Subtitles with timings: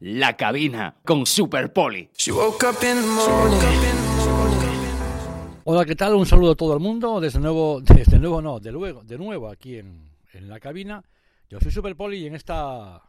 [0.00, 2.08] La cabina con Super Poli.
[5.64, 6.14] Hola, ¿qué tal?
[6.14, 7.20] Un saludo a todo el mundo.
[7.20, 11.02] Desde nuevo, desde nuevo no, de luego, de nuevo aquí en, en la cabina.
[11.50, 13.02] Yo soy Super Poli y en esta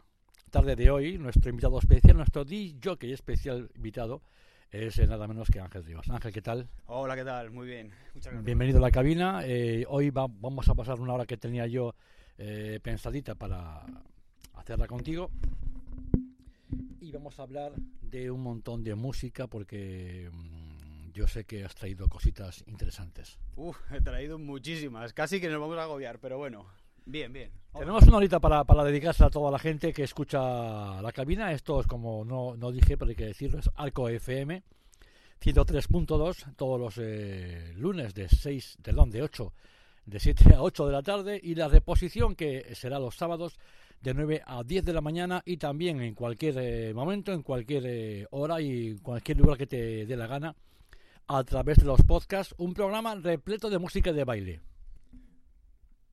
[0.50, 4.20] tarde de hoy, nuestro invitado especial, nuestro DJ especial invitado,
[4.70, 6.08] es eh, nada menos que Ángel Rivas.
[6.10, 6.68] Ángel, ¿qué tal?
[6.86, 7.50] Hola, ¿qué tal?
[7.52, 7.86] Muy bien.
[8.14, 8.44] Muchas gracias.
[8.44, 9.40] Bienvenido a la cabina.
[9.44, 11.94] Eh, hoy va- vamos a pasar una hora que tenía yo
[12.36, 13.82] eh, pensadita para
[14.54, 15.30] hacerla contigo.
[17.02, 21.74] Y vamos a hablar de un montón de música porque mm, yo sé que has
[21.74, 23.40] traído cositas interesantes.
[23.56, 25.12] Uf, he traído muchísimas.
[25.12, 26.64] Casi que nos vamos a agobiar, pero bueno.
[27.04, 27.50] Bien, bien.
[27.76, 31.50] Tenemos una horita para, para dedicarse a toda la gente que escucha la cabina.
[31.50, 34.62] Esto es como no, no dije, pero hay que decirlo, es Arco FM
[35.42, 39.52] 103.2 todos los eh, lunes de 6, perdón, de 8,
[40.06, 43.58] de 7 a 8 de la tarde y la reposición que será los sábados
[44.02, 47.84] de 9 a 10 de la mañana y también en cualquier eh, momento, en cualquier
[47.86, 50.54] eh, hora y en cualquier lugar que te dé la gana
[51.28, 54.60] a través de los podcasts, un programa repleto de música de baile.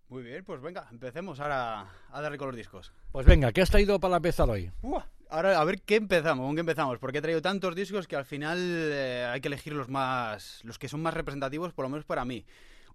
[0.08, 2.94] Muy bien, pues venga, empecemos ahora a darle con los discos.
[3.12, 4.72] Pues venga, ¿qué has traído para empezar hoy?
[4.82, 8.16] Uah, Ahora, a ver qué empezamos, con qué empezamos, porque he traído tantos discos que
[8.16, 11.90] al final eh, hay que elegir los más, los que son más representativos, por lo
[11.90, 12.46] menos para mí.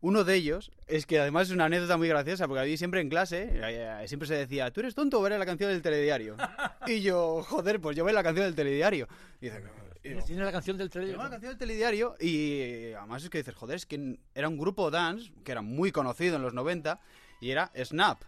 [0.04, 3.00] Uno de ellos es que además es una anécdota muy graciosa, porque a mí siempre
[3.00, 5.80] en clase eh, eh, siempre se decía, ¿tú eres tonto o eres la canción del
[5.80, 6.36] telediario?
[6.86, 9.08] y yo, joder, pues yo veo la canción del telediario.
[9.40, 9.62] Y dice,
[10.02, 11.22] ¿Tienes la canción del telediario?
[11.22, 14.90] la canción del telediario y además es que dices, joder, es que era un grupo
[14.90, 17.00] dance que era muy conocido en los 90
[17.40, 18.20] y era Snap.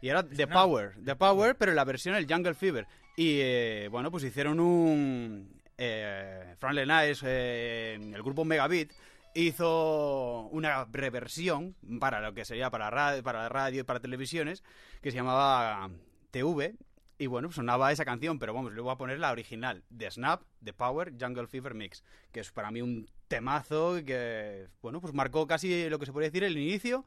[0.00, 2.86] Y era The Power, The Power, pero en la versión el Jungle Fever.
[3.16, 5.60] Y eh, bueno, pues hicieron un...
[5.76, 8.92] Eh, Frank Lenais, eh, el grupo Megabit,
[9.42, 14.62] hizo una reversión para lo que sería para radio, para radio y para televisiones,
[15.00, 15.90] que se llamaba
[16.30, 16.74] TV.
[17.20, 20.42] Y bueno, sonaba esa canción, pero vamos, le voy a poner la original, de Snap,
[20.62, 25.46] The Power, Jungle Fever Mix, que es para mí un temazo que, bueno, pues marcó
[25.46, 27.04] casi lo que se podría decir el inicio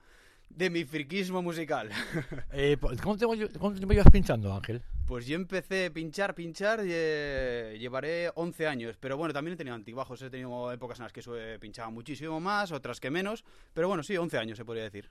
[0.55, 1.89] de mi friquismo musical.
[2.53, 4.81] Eh, ¿Cómo te voy- cómo te llevas pinchando, Ángel?
[5.07, 9.57] Pues yo empecé a pinchar, pinchar, y, eh, llevaré 11 años, pero bueno, también he
[9.57, 13.87] tenido antibajos, he tenido épocas en las que pinchaba muchísimo más, otras que menos, pero
[13.87, 15.09] bueno, sí, 11 años se podría decir.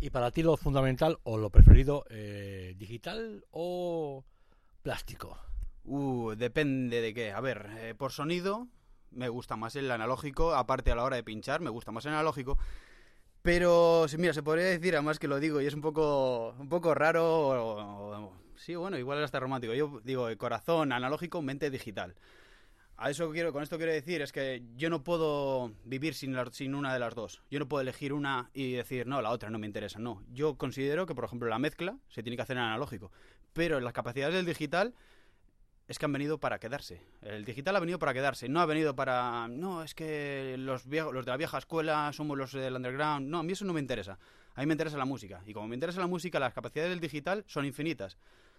[0.00, 4.24] Y para ti lo fundamental o lo preferido, eh, digital o
[4.82, 5.38] plástico.
[5.84, 7.32] Uh, depende de qué.
[7.32, 8.68] A ver, eh, por sonido
[9.10, 12.12] me gusta más el analógico, aparte a la hora de pinchar me gusta más el
[12.12, 12.58] analógico.
[13.42, 16.94] Pero, mira, se podría decir, además que lo digo, y es un poco, un poco
[16.94, 19.74] raro, o- sí, bueno, igual es hasta romántico.
[19.74, 22.14] Yo digo, corazón analógico, mente digital.
[22.96, 26.74] A eso quiero, con esto quiero decir es que yo no puedo vivir sin, sin
[26.76, 27.42] una de las dos.
[27.50, 29.98] Yo no puedo elegir una y decir, no, la otra no me interesa.
[29.98, 33.10] No, yo considero que, por ejemplo, la mezcla se tiene que hacer en analógico.
[33.54, 34.94] Pero las capacidades del digital
[35.88, 37.02] es que han venido para quedarse.
[37.20, 39.48] El digital ha venido para quedarse, no ha venido para...
[39.48, 43.28] No, es que los, los de la vieja escuela somos los del underground.
[43.28, 44.18] No, a mí eso no me interesa.
[44.54, 45.42] A mí me interesa la música.
[45.46, 48.16] Y como me interesa la música, las capacidades del digital son infinitas.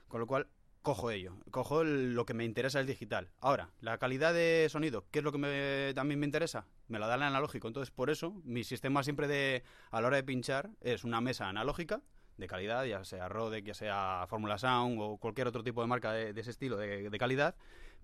[0.08, 0.48] Con lo cual,
[0.82, 1.38] cojo ello.
[1.50, 3.30] Cojo lo que me interesa el digital.
[3.40, 6.68] Ahora, la calidad de sonido, ¿qué es lo que me- también me interesa?
[6.88, 7.68] Me la da el analógico.
[7.68, 9.64] Entonces, por eso, mi sistema siempre de...
[9.92, 12.02] A la hora de pinchar es una mesa analógica
[12.38, 16.12] de calidad, ya sea Rode, ya sea Fórmula Sound o cualquier otro tipo de marca
[16.12, 17.56] de, de ese estilo de, de calidad,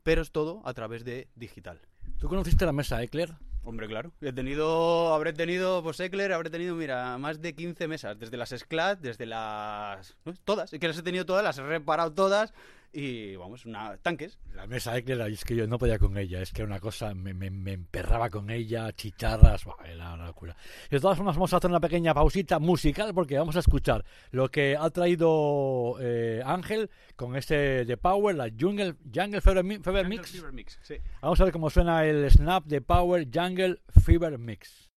[0.03, 1.79] pero es todo a través de digital.
[2.17, 3.35] ¿Tú conociste la mesa Eclair?
[3.63, 4.11] Hombre, claro.
[4.21, 8.49] He tenido, habré tenido, pues Eclair, habré tenido, mira, más de 15 mesas, desde las
[8.49, 10.17] Sclat, desde las...
[10.25, 10.33] ¿no?
[10.43, 12.53] Todas, es que las he tenido todas, las he reparado todas
[12.93, 14.39] y, vamos, una, tanques.
[14.53, 17.13] La mesa Eclair, es que yo no podía con ella, es que era una cosa,
[17.13, 20.55] me, me, me emperraba con ella, chicharras, buah, era una locura.
[20.87, 24.03] Y de todas formas vamos a hacer una pequeña pausita musical porque vamos a escuchar
[24.31, 30.07] lo que ha traído eh, Ángel con este de Power, la Jungle, Jungle Fever, Fever
[30.07, 30.31] Mix.
[30.31, 30.95] Fever Mix, sí.
[31.21, 34.89] Vamos a ver cómo suena el Snap de Power Jungle Fever Mix.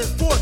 [0.00, 0.39] back forth.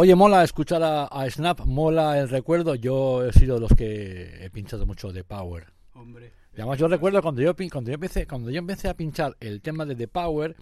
[0.00, 2.76] Oye, mola escuchar a, a Snap, mola el recuerdo.
[2.76, 5.72] Yo he sido de los que he pinchado mucho de Power.
[5.92, 6.32] Hombre.
[6.52, 9.60] Y además yo recuerdo cuando yo, cuando yo empecé cuando yo empecé a pinchar el
[9.60, 10.54] tema de The Power,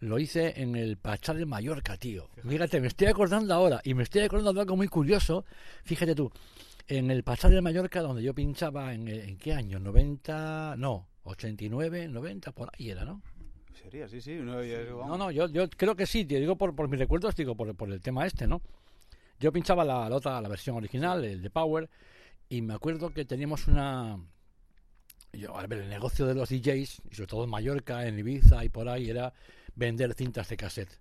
[0.00, 2.28] lo hice en el Pachá de Mallorca, tío.
[2.44, 5.44] Fíjate, me estoy acordando ahora y me estoy acordando de algo muy curioso.
[5.84, 6.32] Fíjate tú,
[6.88, 12.08] en el Pachá de Mallorca donde yo pinchaba en, en qué año, 90, no, 89,
[12.08, 13.22] 90, por ahí era, ¿no?
[13.86, 14.34] Sería, sí, sí.
[14.34, 14.60] No.
[15.06, 17.72] No, no, yo, yo creo que sí, te digo por, por mis recuerdos, digo por,
[17.76, 18.60] por el tema este, ¿no?
[19.38, 21.88] Yo pinchaba la, la otra, la versión original, el de Power,
[22.48, 24.18] y me acuerdo que teníamos una...
[25.32, 28.64] Yo, a ver, el negocio de los DJs, y sobre todo en Mallorca, en Ibiza
[28.64, 29.32] y por ahí, era
[29.76, 30.98] vender cintas de cassette.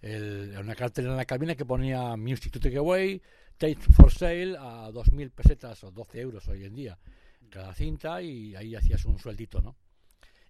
[0.00, 3.20] El, una cartera en la cabina que ponía Music to Take Away,
[3.58, 6.98] Tape for Sale a 2.000 pesetas o 12 euros hoy en día
[7.50, 9.76] cada cinta y ahí hacías un sueldito, ¿no?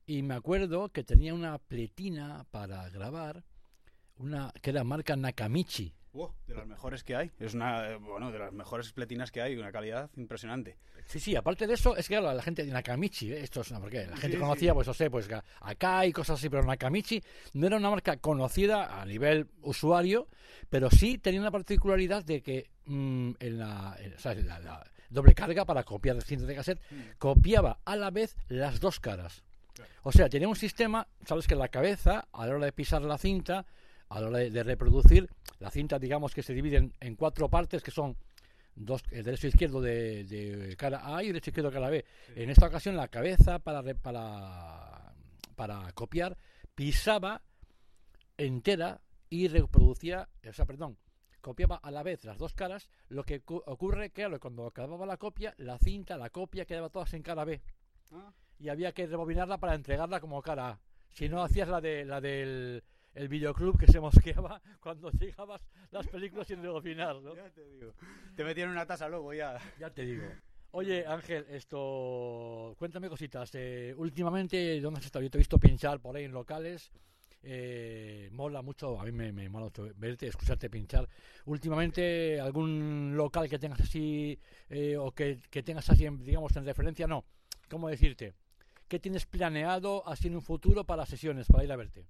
[0.06, 3.42] Y me acuerdo que tenía una pletina para grabar,
[4.18, 5.92] una que era marca Nakamichi.
[6.18, 7.30] Oh, de las mejores que hay.
[7.38, 10.78] Es una, eh, bueno, de las mejores pletinas que hay, una calidad impresionante.
[11.06, 13.40] Sí, sí, aparte de eso, es que claro, la gente de Nakamichi, ¿eh?
[13.42, 15.28] estos, no, porque la gente Sí, conocía, pues no sé, pues
[15.60, 17.22] acá y cosas así, pero Nakamichi
[17.52, 20.26] no era una marca conocida a nivel usuario,
[20.70, 24.60] pero sí tenía una particularidad de que mm, en la, en- o sea, en la-
[24.60, 26.80] la doble carga para copiar cintas de cassette,
[27.18, 29.42] copiaba a la vez las dos caras.
[30.02, 33.18] O sea, tenía un sistema, sabes que la cabeza, a la hora de pisar la
[33.18, 33.66] cinta,
[34.08, 35.28] a la hora de, de reproducir,
[35.58, 38.16] la cinta, digamos que se divide en, en cuatro partes, que son
[38.74, 41.90] dos, el derecho e izquierdo de, de cara A y derecho e izquierdo de cara
[41.90, 42.04] B.
[42.36, 45.12] En esta ocasión, la cabeza para, para,
[45.56, 46.36] para copiar
[46.74, 47.42] pisaba
[48.36, 50.98] entera y reproducía, o sea, perdón,
[51.40, 55.16] copiaba a la vez las dos caras, lo que cu- ocurre, claro, cuando acababa la
[55.16, 57.60] copia, la cinta, la copia quedaba todas en cara B
[58.58, 60.78] y había que rebobinarla para entregarla como cara.
[61.12, 62.82] Si no hacías la de la del
[63.14, 67.34] el videoclub que se mosqueaba cuando llegabas las películas sin rebobinar, ¿no?
[67.34, 67.94] Ya te digo.
[68.34, 69.58] Te metieron una taza luego ya.
[69.78, 70.26] Ya te digo.
[70.72, 73.50] Oye, Ángel, esto, cuéntame cositas.
[73.54, 75.22] Eh, últimamente, ¿dónde has estado?
[75.22, 76.90] Yo te he visto pinchar por ahí en locales.
[77.42, 81.08] Eh, mola mucho, a mí me, me mola mucho verte, escucharte pinchar.
[81.46, 86.64] Últimamente, algún local que tengas así, eh, o que, que tengas así, en- digamos, en
[86.66, 87.24] referencia, no.
[87.70, 88.34] ¿Cómo decirte?
[88.88, 92.06] ¿Qué tienes planeado así en un futuro para sesiones, para ir a verte?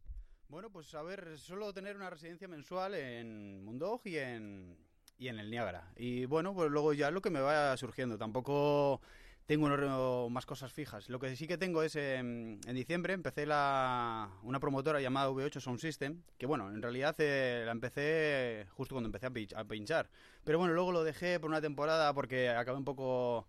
[0.49, 4.76] Bueno, pues a ver, suelo tener una residencia mensual en Mundog y en,
[5.18, 5.90] y en el Niágara.
[5.97, 8.18] Y bueno, pues luego ya lo que me vaya surgiendo.
[8.18, 9.00] Tampoco
[9.47, 11.09] tengo un- más cosas fijas.
[11.09, 15.61] Lo que sí que tengo es, em, en diciembre empecé la, una promotora llamada V8
[15.61, 20.11] Sound System, que bueno, en realidad eh, la empecé justo cuando empecé a pinchar.
[20.45, 23.49] Pero bueno, luego lo dejé por una temporada porque acabé un poco...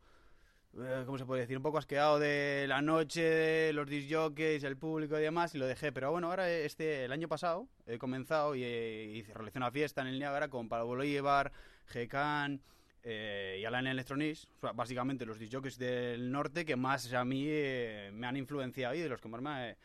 [0.79, 1.57] eh, ¿Cómo se puede decir?
[1.57, 5.65] Un poco asqueado de la noche, los disc jockeys, el público y demás, y lo
[5.65, 5.91] dejé.
[5.91, 10.01] Pero bueno, ahora este, el año pasado he comenzado y eh, hice, realicé una fiesta
[10.01, 11.51] en el Niágara con Pablo Bolívar,
[11.87, 12.61] Gecan
[13.03, 18.11] eh, y Alan Electronics, básicamente los disc jockeys del norte que más a mí eh,
[18.13, 19.77] me han influenciado y de los que más me, he-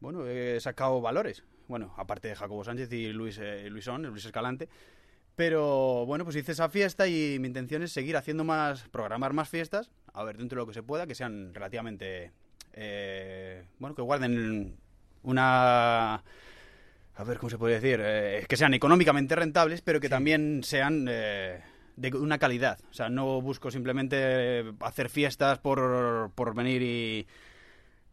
[0.00, 1.44] bueno, he sacado valores.
[1.66, 4.68] Bueno, aparte de Jacobo Sánchez y Luis, eh, Luisón, Luis Escalante.
[5.36, 9.48] Pero bueno, pues hice esa fiesta y mi intención es seguir haciendo más, programar más
[9.48, 12.30] fiestas, a ver, dentro de lo que se pueda, que sean relativamente,
[12.74, 14.76] eh, bueno, que guarden
[15.24, 16.14] una,
[17.16, 18.00] a ver, ¿cómo se puede decir?
[18.00, 21.60] Eh, que sean económicamente rentables, pero que también sean eh,
[21.96, 22.78] de una calidad.
[22.90, 27.26] O sea, no busco simplemente hacer fiestas por, por venir y,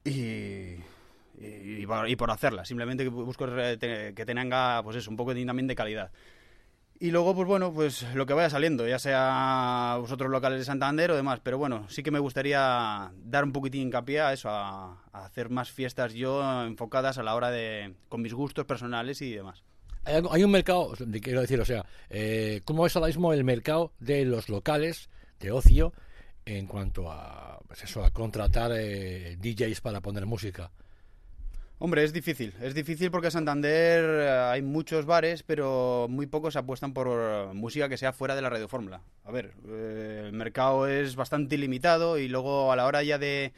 [0.04, 0.78] y,
[1.40, 2.68] y, por, hacerlas.
[2.68, 6.12] Simplemente busco que tenga, pues eso, un poco de- también de calidad.
[7.02, 11.10] Y luego, pues bueno, pues lo que vaya saliendo, ya sea vosotros locales de Santander
[11.10, 11.40] o demás.
[11.42, 15.72] Pero bueno, sí que me gustaría dar un poquitín hincapié a eso, a, hacer más
[15.72, 19.64] fiestas yo enfocadas a la hora de, con mis gustos personales y demás.
[20.04, 20.94] Hay, hay un mercado,
[21.24, 25.52] quiero decir, o sea, eh, ¿cómo es ahora mismo el mercado de los locales de
[25.52, 25.94] ocio
[26.46, 30.70] en cuanto a, pues eso, a contratar eh, DJs para poner música?
[31.84, 32.54] Hombre, es difícil.
[32.62, 37.54] Es difícil porque en Santander eh, hay muchos bares, pero muy pocos apuestan por eh,
[37.56, 39.02] música que sea fuera de la radiofórmula.
[39.26, 43.52] A ver, eh, el mercado es bastante ilimitado y luego a la hora ya de,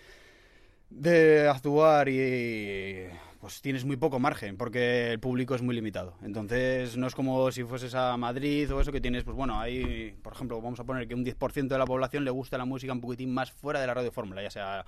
[0.89, 3.07] de actuar y
[3.41, 6.13] pues tienes muy poco margen porque el público es muy limitado.
[6.23, 10.15] Entonces no es como si fueses a Madrid o eso que tienes, pues bueno, ahí,
[10.23, 12.93] por ejemplo, vamos a poner que un 10% de la población le gusta la música
[12.93, 14.85] un poquitín más fuera de la radiofórmula, ya sea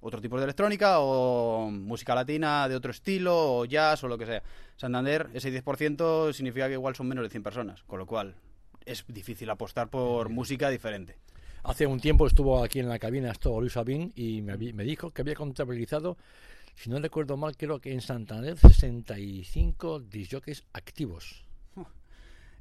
[0.00, 4.26] otro tipo de electrónica o música latina de otro estilo o jazz o lo que
[4.26, 4.42] sea.
[4.76, 8.34] Santander, ese 10% significa que igual son menos de 100 personas, con lo cual
[8.84, 11.16] es difícil apostar por música diferente.
[11.62, 15.10] Hace un tiempo estuvo aquí en la cabina esto Luis Sabín y me, me dijo
[15.10, 16.18] que había contabilizado,
[16.74, 21.43] si no recuerdo mal, creo que en Santander 65 disjockeys activos.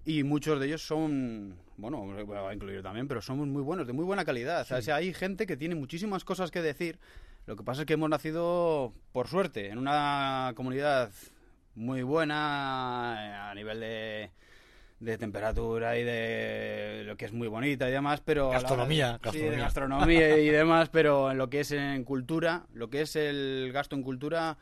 [0.05, 3.93] Y muchos de ellos son, bueno, voy a incluir también, pero son muy buenos, de
[3.93, 4.61] muy buena calidad.
[4.61, 6.99] O sea, o sea, hay gente que tiene muchísimas cosas que decir.
[7.45, 11.11] Lo que pasa es que hemos nacido, por suerte, en una comunidad
[11.75, 14.31] muy buena eh, a nivel de,
[14.99, 18.49] de temperatura y de lo que es muy bonita y demás, pero...
[18.49, 20.19] Gastronomía, sí, de gastronomía.
[20.19, 23.95] gastronomía y demás, pero en lo que es en cultura, lo que es el gasto
[23.95, 24.57] en cultura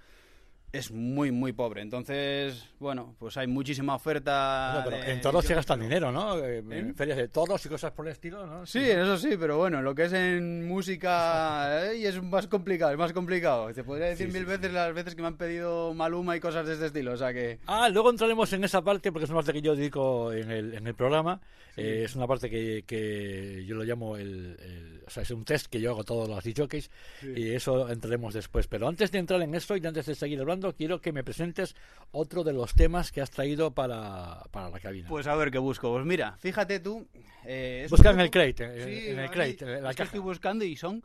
[0.74, 1.82] es muy, muy pobre.
[1.82, 4.72] Entonces, bueno, pues hay muchísima oferta.
[4.84, 6.38] Bueno, pero de- en toros se yo- gasta dinero, ¿no?
[6.40, 6.96] Eh, En ¿En?
[6.96, 8.66] ferias de toros y cosas por el estilo, ¿no?
[8.66, 12.92] Sí, eso sí, pero bueno, lo que es en música eh, y es más complicado,
[12.92, 13.74] es más complicado.
[13.74, 16.40] Te podría decir Sí, mil sí, veces las veces que me han pedido Maluma y
[16.40, 17.60] cosas de este estilo, o sea que...
[17.68, 20.74] Ah, luego entraremos en esa parte porque es una parte que yo dedico en el,
[20.74, 21.42] en el programa.
[21.78, 25.46] Eh, es una parte que, que yo lo llamo el, el- o sea, es un
[25.46, 26.90] test que yo hago todos los DJs
[27.36, 28.68] y eso entraremos después.
[28.68, 31.76] Pero antes de entrar en eso y antes de seguir hablando, quiero que me presentes
[32.12, 35.10] otro de los temas que has traído para, para la cabina.
[35.10, 35.92] Pues a ver qué busco.
[35.92, 37.08] Pues mira, fíjate tú.
[37.46, 40.04] eh, Busca en el crate, en- Sí, en el ahí, crate, en la es que
[40.04, 41.04] estoy buscando y son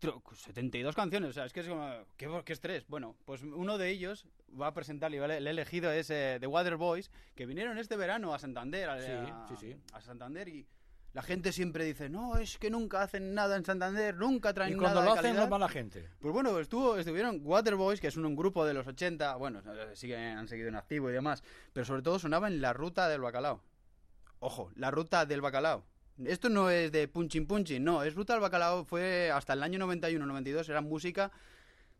[0.00, 1.30] tro- 72 canciones.
[1.30, 1.88] O sea, es que es como.
[2.16, 2.86] ¿Qué, qué estrés?
[2.88, 4.26] Bueno, pues uno de ellos
[4.60, 7.96] va a presentar y vale, el elegido es eh, The Water Boys, que vinieron este
[7.96, 8.88] verano a Santander.
[8.90, 9.76] A, Sí, a- sí, sí.
[9.92, 10.66] a Santander y.
[11.14, 14.76] La gente siempre dice, no, es que nunca hacen nada en Santander, nunca traen y
[14.76, 15.44] cuando nada lo de hacen, calidad".
[15.44, 16.08] no va la gente.
[16.20, 19.60] Pues bueno, estuvo, estuvieron Waterboys, que es un, un grupo de los 80, bueno,
[19.92, 21.42] siguen, han seguido en activo y demás,
[21.74, 23.62] pero sobre todo sonaba en la ruta del bacalao.
[24.40, 25.84] Ojo, la ruta del bacalao.
[26.24, 29.78] Esto no es de punchin punchin, no, es ruta del bacalao, fue hasta el año
[29.86, 31.30] 91-92, era música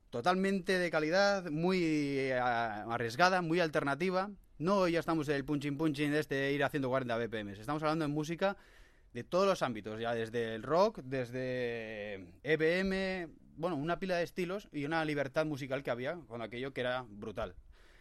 [0.08, 4.30] totalmente de calidad, muy eh, arriesgada, muy alternativa.
[4.58, 8.06] No ya estamos en el punchin punchin de este ir haciendo 40 BPM, estamos hablando
[8.06, 8.56] de música
[9.12, 14.68] de todos los ámbitos, ya desde el rock, desde EBM, bueno, una pila de estilos
[14.72, 17.54] y una libertad musical que había con aquello que era brutal.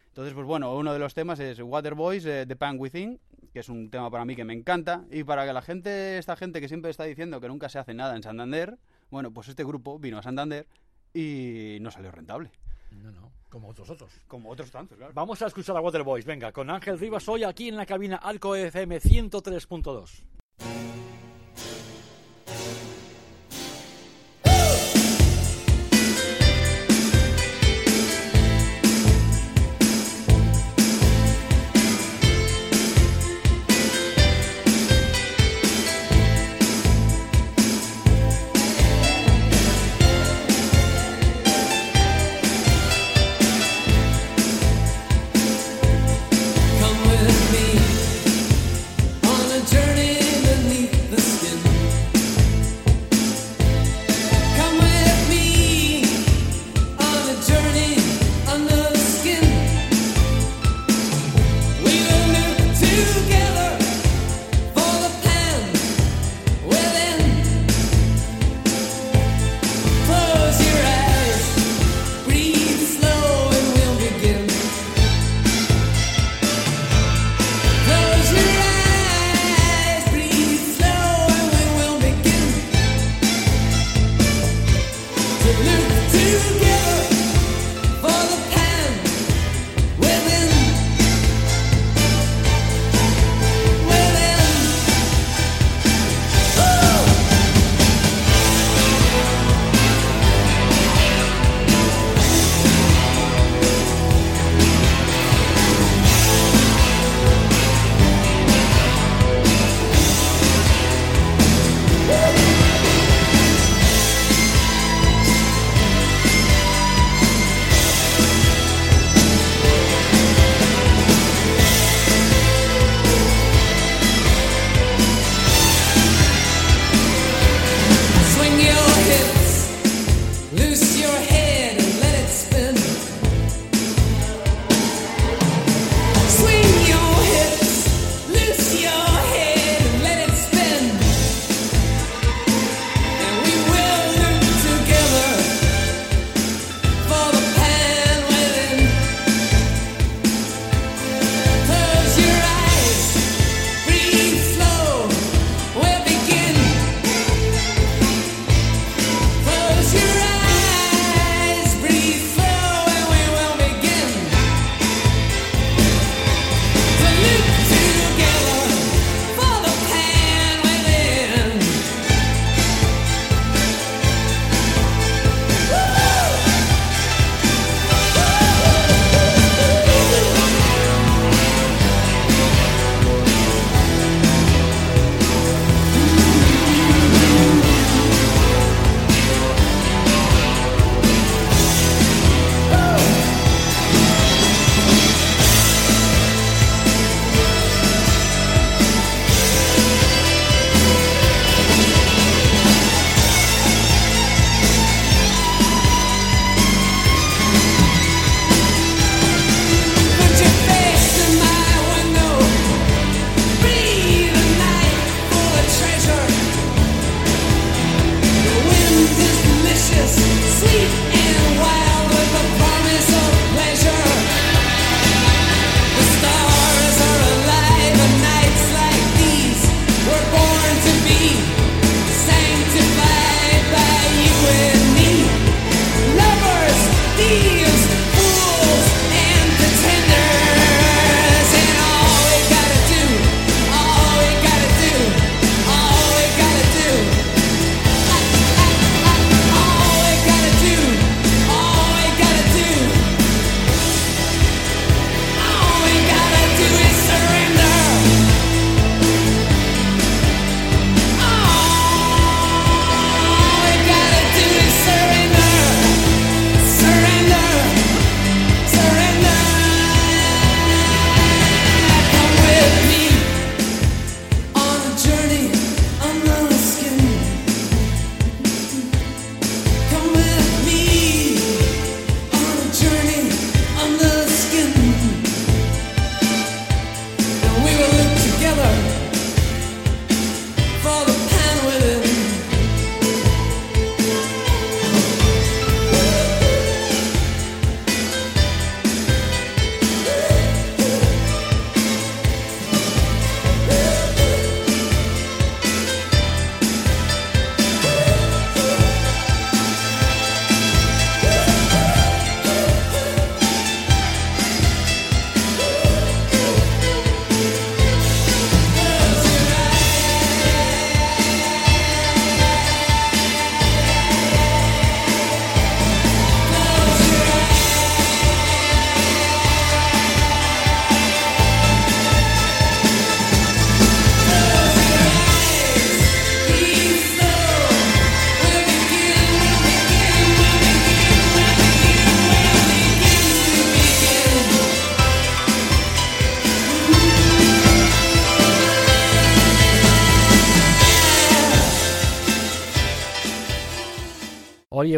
[0.08, 3.20] Entonces, pues bueno, uno de los temas es Waterboys, eh, The Pan Within,
[3.54, 6.36] que es un tema para mí que me encanta, y para que la gente, esta
[6.36, 8.78] gente que siempre está diciendo que nunca se hace nada en Santander,
[9.10, 10.68] bueno, pues este grupo vino a Santander
[11.14, 12.52] y no salió rentable.
[12.92, 14.12] No, no, como otros otros.
[14.28, 15.14] Como otros tantos, claro.
[15.14, 18.56] Vamos a escuchar a Waterboys, venga, con Ángel Rivas hoy aquí en la cabina Alco
[18.56, 20.41] FM 103.2.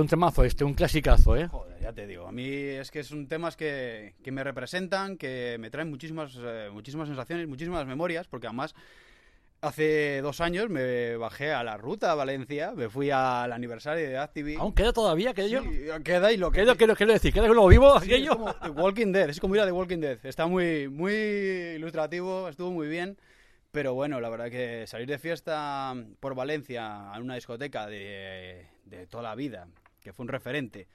[0.03, 1.47] un temazo este, un clasicazo, ¿eh?
[1.47, 5.57] Joder, ya te digo, a mí es que son temas que, que me representan, que
[5.59, 8.75] me traen muchísimas, eh, muchísimas sensaciones, muchísimas memorias, porque además
[9.61, 14.17] hace dos años me bajé a la ruta a Valencia, me fui al aniversario de
[14.17, 14.55] Activi.
[14.55, 15.63] ¿Aún queda todavía aquello?
[15.63, 17.33] Sí, queda y lo que ¿Qué quiero, quiero decir?
[17.33, 18.31] ¿Queda lo vivo Sí, aquello?
[18.31, 20.19] es como The Walking Dead, es como ir a The Walking Dead.
[20.23, 23.17] Está muy, muy ilustrativo, estuvo muy bien.
[23.71, 29.07] Pero bueno, la verdad que salir de fiesta por Valencia a una discoteca de, de
[29.07, 29.67] toda la vida,
[30.03, 30.87] que fue un referente,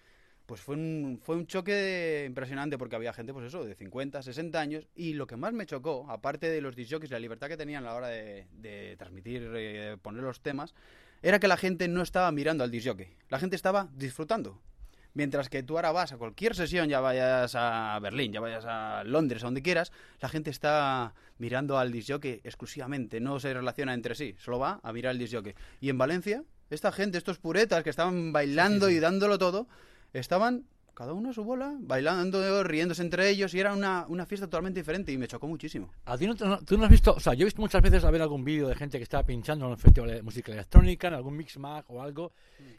[0.46, 4.58] pues fue un, fue un choque impresionante porque había gente, pues eso, de 50, 60
[4.58, 4.88] años.
[4.94, 7.88] Y lo que más me chocó, aparte de los disjockeys la libertad que tenían a
[7.88, 10.74] la hora de, de transmitir, eh, poner los temas,
[11.20, 13.08] era que la gente no estaba mirando al disjockey.
[13.28, 14.58] La gente estaba disfrutando.
[15.12, 19.02] Mientras que tú ahora vas a cualquier sesión, ya vayas a Berlín, ya vayas a
[19.04, 24.14] Londres, a donde quieras, la gente está mirando al disjockey exclusivamente, no se relaciona entre
[24.14, 25.54] sí, solo va a mirar al disjockey.
[25.80, 29.68] Y en Valencia, esta gente, estos puretas que estaban bailando y dándolo todo,
[30.12, 30.66] estaban
[30.98, 34.80] cada uno a su bola, bailando, riéndose entre ellos, y era una, una fiesta totalmente
[34.80, 35.92] diferente y me chocó muchísimo.
[36.04, 37.14] ¿A ti no, tú no has visto?
[37.14, 39.24] O sea, yo he visto muchas veces a ver algún vídeo de gente que está
[39.24, 42.32] pinchando en un festival de música electrónica, en algún mix mag o algo,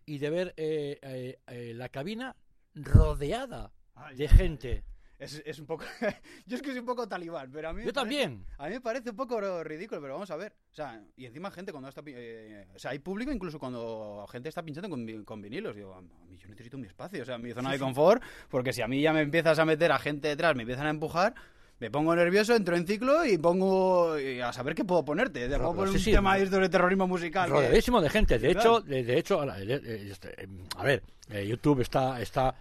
[0.06, 2.36] y de ver eh, eh, eh, la cabina
[2.76, 3.72] rodeada
[4.18, 4.84] de gente.
[5.20, 5.84] Es, es un poco...
[6.48, 7.84] Yo es que soy un poco talibán, pero a mí...
[7.84, 8.46] Yo parece- también.
[8.58, 10.54] A mí me parece un poco ridículo, pero vamos a ver.
[10.72, 12.02] O sea, y encima gente cuando está...
[12.06, 15.76] eh, o sea, hay público incluso cuando gente está pinchando con, con vinilos.
[15.76, 18.82] Digo, a mí yo necesito mi espacio, o sea, mi zona de confort, porque si
[18.82, 21.34] a mí ya me empiezas a meter a gente detrás, me empiezan a empujar...
[21.82, 25.48] Me pongo nervioso, entro en ciclo y pongo y a saber qué puedo ponerte.
[25.48, 27.50] Te puedo poner sí, un sí, tema ro- de terrorismo musical.
[27.50, 28.38] Rodeadísimo de gente.
[28.38, 28.80] De Claro.
[28.80, 32.54] hecho, de, de hecho, eh, este, a ver, eh, YouTube está, está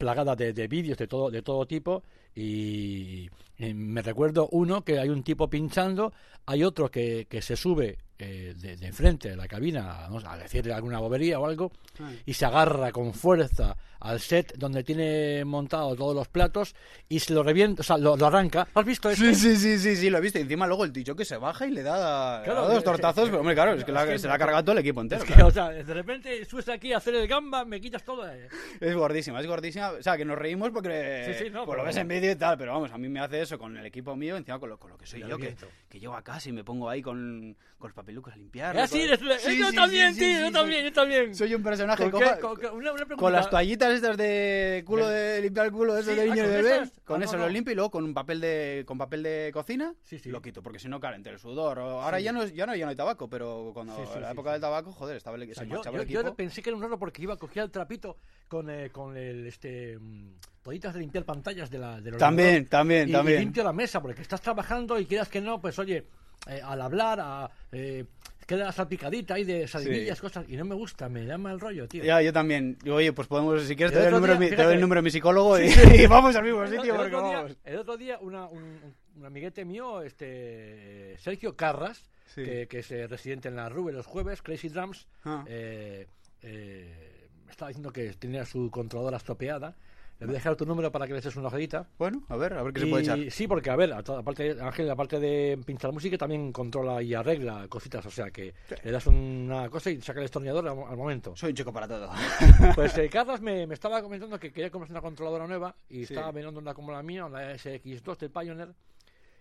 [0.00, 2.02] plagada de, de vídeos de todo, de todo tipo.
[2.34, 6.12] Y eh, me recuerdo uno que hay un tipo pinchando,
[6.46, 10.36] hay otro que, que se sube eh, de, de enfrente de la cabina no a
[10.36, 12.22] decirle alguna bobería o algo Ay.
[12.26, 16.74] y se agarra con fuerza al set donde tiene montado todos los platos
[17.08, 18.66] y se lo revienta, o sea, lo, lo arranca.
[18.74, 19.22] ¿Has visto eso?
[19.22, 20.38] Sí, sí, sí, sí, sí, lo he visto.
[20.38, 22.82] Y encima luego el tío que se baja y le da, le Claro, da dos
[22.84, 23.26] tortazos.
[23.28, 25.02] pero hombre, claro, es que, la- es que- se la ha cargado todo el equipo
[25.02, 25.20] entero.
[25.22, 25.48] Es que, claro.
[25.48, 28.26] o sea, de repente subes aquí a hacer el gamba, me quitas todo.
[28.30, 28.48] eh.
[28.80, 29.90] Es gordísima, es gordísima.
[29.90, 32.36] O sea, que nos reímos porque Sí, sí, no, pues lo ves en vídeo y
[32.36, 34.78] tal, pero vamos, a mí me hace eso con el equipo mío, encima con lo,
[34.78, 35.54] con lo que soy yo, que,
[35.90, 38.76] que llego a casa y me pongo ahí con, con los papelucos a limpiar.
[38.78, 41.34] Ah, sí, yo también, tío, yo también, yo también.
[41.34, 42.20] Soy un personaje ¿Con?
[42.40, 46.12] Con- con- una- una con las toallitas estas de culo de limpiar el culo, esos
[46.14, 47.00] Sí, de ah, niño y ¿con bebé, esas?
[47.04, 47.52] con Ah, eso no, lo no.
[47.52, 50.30] limpio y luego con un papel de con papel de cocina Sí, sí.
[50.30, 51.78] lo quito, porque si no, claro, entre el sudor.
[51.78, 54.12] o- ahora ya no es- ya no ya no hay tabaco, pero cuando Sí, sí,
[54.16, 54.52] en la sí, época sí.
[54.52, 56.34] del tabaco, joder, estaba el, O sea, se yo, yo- el yo equipo.
[56.34, 58.16] pensé que era un raro porque iba a coger el trapito
[58.48, 62.68] con, eh, con el este mm, toallitas de limpiar pantallas de la También, ordenador.
[62.68, 63.36] también, y, también.
[63.38, 66.04] y limpio la mesa porque estás trabajando y quieras que no pues oye
[66.48, 68.04] eh, al hablar a, eh,
[68.46, 70.22] queda salpicadita ahí de sardinillas Sí.
[70.22, 72.76] cosas y no me gusta me llama el rollo tío Ya, yo también.
[72.82, 74.64] Digo, Oye, pues podemos, si quieres, te doy el número, de día, mi, te doy
[74.64, 74.80] el fíjate.
[74.80, 75.62] número de mi psicólogo y,
[76.02, 77.56] y vamos al mismo el, sitio el porque otro día, vamos.
[77.64, 78.80] el otro día una- un,
[79.16, 82.02] un amiguete mío este Sergio Carras
[82.34, 85.44] que, que es eh, residente en la Rue los jueves Crazy Drums Ah.
[85.48, 86.06] eh,
[86.42, 89.76] eh, estaba diciendo que tenía su controladora estropeada
[90.20, 92.52] le voy a dejar tu número para que le eches una ojedita Bueno, a ver,
[92.54, 93.18] a ver qué se puede echar.
[93.30, 98.04] Sí, porque a ver, aparte, Ángel, aparte de pinchar música, también controla y arregla cositas.
[98.06, 98.54] O sea que
[98.84, 101.34] le das una cosa y saca el destornillador al, al momento.
[101.36, 102.10] Soy un chico para todo.
[102.74, 106.14] Pues eh, Carlos me, me estaba comentando que quería comprarse una controladora nueva y Sí.
[106.14, 108.74] estaba mirando una como la mía, la SX2 del Pioneer,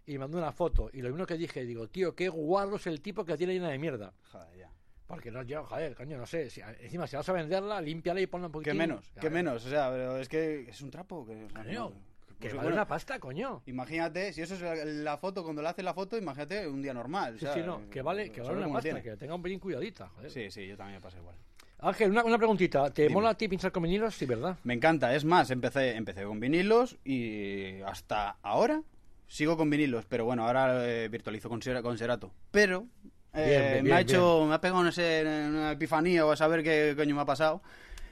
[0.07, 0.89] y me mandó una foto.
[0.93, 3.69] Y lo primero que dije, digo, tío, qué guarro es el tipo que tiene llena
[3.69, 4.13] de mierda.
[4.31, 4.69] Joder, ya.
[5.09, 6.51] Porque no, yo, joder, coño, no sé.
[6.51, 8.69] si- encima, si vas a venderla, límpiala y ponla un poquito.
[8.69, 9.11] ¿Qué menos?
[9.19, 9.65] ¿Qué menos?
[9.65, 11.25] O sea, pero es que es un trapo.
[11.25, 13.63] Que, o sea, Coño, no- que pues, vale bueno, una pasta, coño.
[13.65, 16.93] Imagínate, si eso es la, la foto, cuando le hace la foto, imagínate un día
[16.93, 17.33] normal.
[17.33, 19.01] o Sí, sea, sí, no, que vale, que vale una pasta, tiene.
[19.01, 20.29] que tenga un pelín cuidadita, joder.
[20.29, 21.35] Sí, sí, yo también me pasa igual.
[21.79, 22.91] Ángel, una, una preguntita.
[22.93, 23.15] ¿Te Dime.
[23.15, 24.13] mola a ti pinchar con vinilos?
[24.13, 24.57] Sí, ¿verdad?
[24.63, 28.83] Me encanta, es más, empecé, empecé con vinilos y hasta ahora
[29.27, 32.31] sigo con vinilos, pero bueno, ahora eh, virtualizo con, con Serato.
[32.51, 32.85] Pero
[33.33, 36.31] eh, Bien, bien, me ha bien, hecho, me ha pegado no sé, una epifanía o
[36.31, 37.61] a saber qué coño me ha pasado.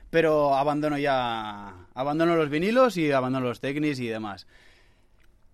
[0.10, 4.48] Pero abandono ya, abandono los vinilos y abandono los Technics y demás.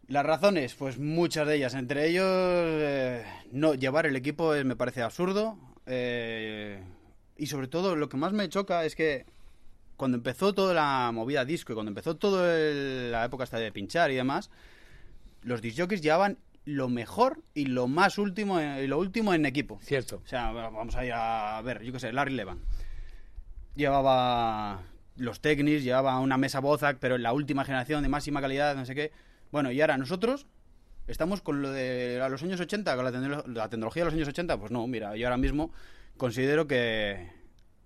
[0.07, 1.73] Las razones, pues muchas de ellas.
[1.73, 5.57] Entre ellos, eh, no llevar el equipo es- me parece absurdo.
[5.85, 6.81] eh,
[7.35, 9.25] y sobre todo, lo que más me choca es que
[9.97, 12.57] cuando empezó toda la movida disco y cuando empezó toda
[13.11, 14.49] la época hasta de pinchar y demás,
[15.43, 19.79] los discjockeys llevaban lo mejor y lo más último eh, y lo último en equipo.
[19.81, 20.21] Cierto.
[20.23, 22.59] O sea, vamos a ir a ver, yo qué sé, Larry Levan.
[23.75, 24.83] Llevaba
[25.17, 28.85] los Technics, llevaba una mesa Bozak, pero en la última generación de máxima calidad, no
[28.85, 29.11] sé qué.
[29.51, 30.47] Bueno, y ahora nosotros
[31.07, 34.27] estamos con lo de a los años 80, con la, la tecnología de los años
[34.27, 34.57] 80.
[34.59, 35.71] Pues no, mira, yo ahora mismo
[36.17, 37.42] considero que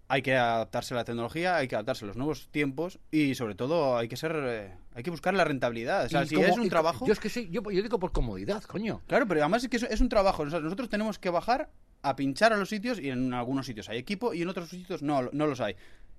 [0.10, 3.56] hay que adaptarse a la tecnología, hay que adaptarse a los nuevos tiempos y sobre
[3.56, 6.06] todo hay que ser eh, hay que buscar la rentabilidad.
[6.06, 8.12] O sea, si como- es un trabajo, Yo es que sí, yo, yo digo por
[8.12, 9.02] comodidad, coño.
[9.08, 10.44] Claro, pero además es que es, es un trabajo.
[10.44, 11.70] O sea, nosotros tenemos que bajar
[12.04, 15.02] a pinchar a los sitios y en algunos sitios hay equipo y en otros sitios
[15.02, 15.76] no, no los hay.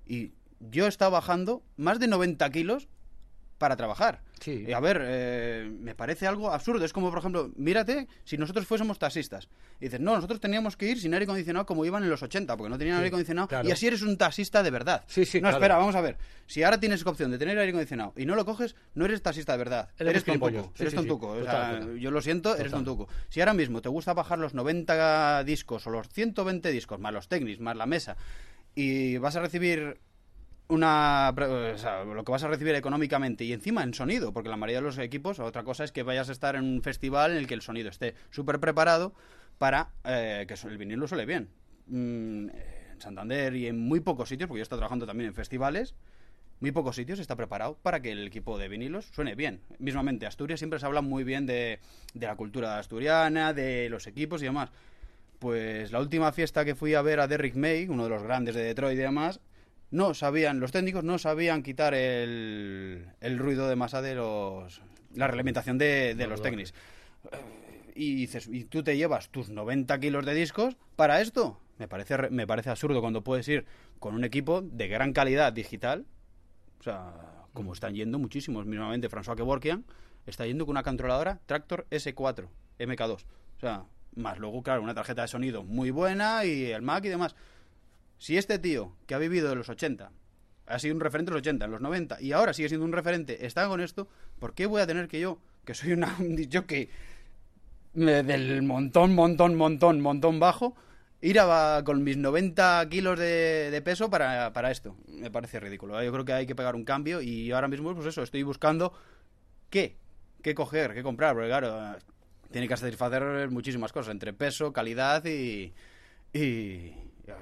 [0.06, 2.88] Y yo he estado bajando más de 90 kilos
[3.58, 4.22] para trabajar.
[4.40, 4.64] Sí.
[4.68, 6.84] Y a ver, eh, me parece algo absurdo.
[6.84, 9.48] Es como, por ejemplo, mírate si nosotros fuésemos taxistas.
[9.80, 12.56] Y dices, no, nosotros teníamos que ir sin aire acondicionado como iban en los 80,
[12.56, 13.48] porque no tenían Sí, aire acondicionado.
[13.48, 13.68] claro.
[13.68, 15.04] Y así eres un taxista de verdad.
[15.08, 15.56] Sí, sí, No, claro.
[15.56, 16.16] espera, vamos a ver.
[16.46, 19.52] Si ahora tienes opción de tener aire acondicionado y no lo coges, no eres taxista
[19.52, 19.88] de verdad.
[19.98, 20.72] Eres Eres, tontuco.
[20.76, 21.28] Sí, eres tontuco.
[21.30, 22.84] O sea, yo lo siento, eres Total.
[22.84, 23.08] tontuco.
[23.28, 27.28] Si ahora mismo te gusta bajar los 90 discos o los 120 discos, más los
[27.28, 28.16] técnicos, más la mesa,
[28.74, 29.98] y vas a recibir
[30.68, 34.56] una o sea, lo que vas a recibir económicamente y encima en sonido, porque la
[34.56, 37.38] mayoría de los equipos, otra cosa es que vayas a estar en un festival en
[37.38, 39.14] el que el sonido esté súper preparado
[39.58, 41.48] para eh, que el vinilo suele bien.
[41.86, 42.48] Mm,
[42.92, 45.94] en Santander y en muy pocos sitios, porque yo he estado trabajando también en festivales,
[46.60, 49.60] muy pocos sitios está preparado para que el equipo de vinilos suene bien.
[49.78, 51.78] Mismamente, Asturias siempre se habla muy bien de,
[52.14, 54.70] de la cultura asturiana, de los equipos y demás.
[55.38, 58.56] Pues la última fiesta que fui a ver a Derrick May, uno de los grandes
[58.56, 59.40] de Detroit y demás,
[59.90, 64.80] no sabían, los técnicos no sabían quitar el, el ruido de masa de los.
[65.14, 66.74] la reglamentación de, de los técnicos.
[67.94, 71.60] Y dices, ¿y tú te llevas tus 90 kilos de discos para esto?
[71.78, 73.64] Me parece, re- me parece absurdo cuando puedes ir
[73.98, 76.06] con un equipo de gran calidad digital.
[76.78, 77.12] O sea,
[77.54, 78.66] como están yendo muchísimos.
[78.66, 79.84] Mismamente, François Kevorkian
[80.26, 82.46] está yendo con una controladora Tractor S4
[82.78, 83.14] MK2.
[83.14, 87.08] O sea, más luego, claro, una tarjeta de sonido muy buena y el Mac y
[87.08, 87.34] demás.
[88.18, 90.10] Si este tío, que ha vivido de los 80,
[90.66, 92.92] ha sido un referente en los 80, en los 90, y ahora sigue siendo un
[92.92, 96.36] referente, está con esto, ¿por qué voy a tener que yo, que soy una, un
[96.52, 96.88] jockey
[97.94, 100.74] eh, del montón, montón, montón, montón bajo,
[101.20, 104.96] ir a, con mis 90 kilos de, peso para, para esto?
[105.08, 106.02] Me parece ridículo.
[106.02, 108.92] Yo creo que hay que pegar un cambio y ahora mismo, pues eso, estoy buscando
[109.70, 109.96] qué,
[110.42, 111.96] qué coger, qué comprar, porque claro,
[112.50, 115.72] tiene que satisfacer muchísimas cosas, entre peso, calidad y,
[116.32, 116.92] y,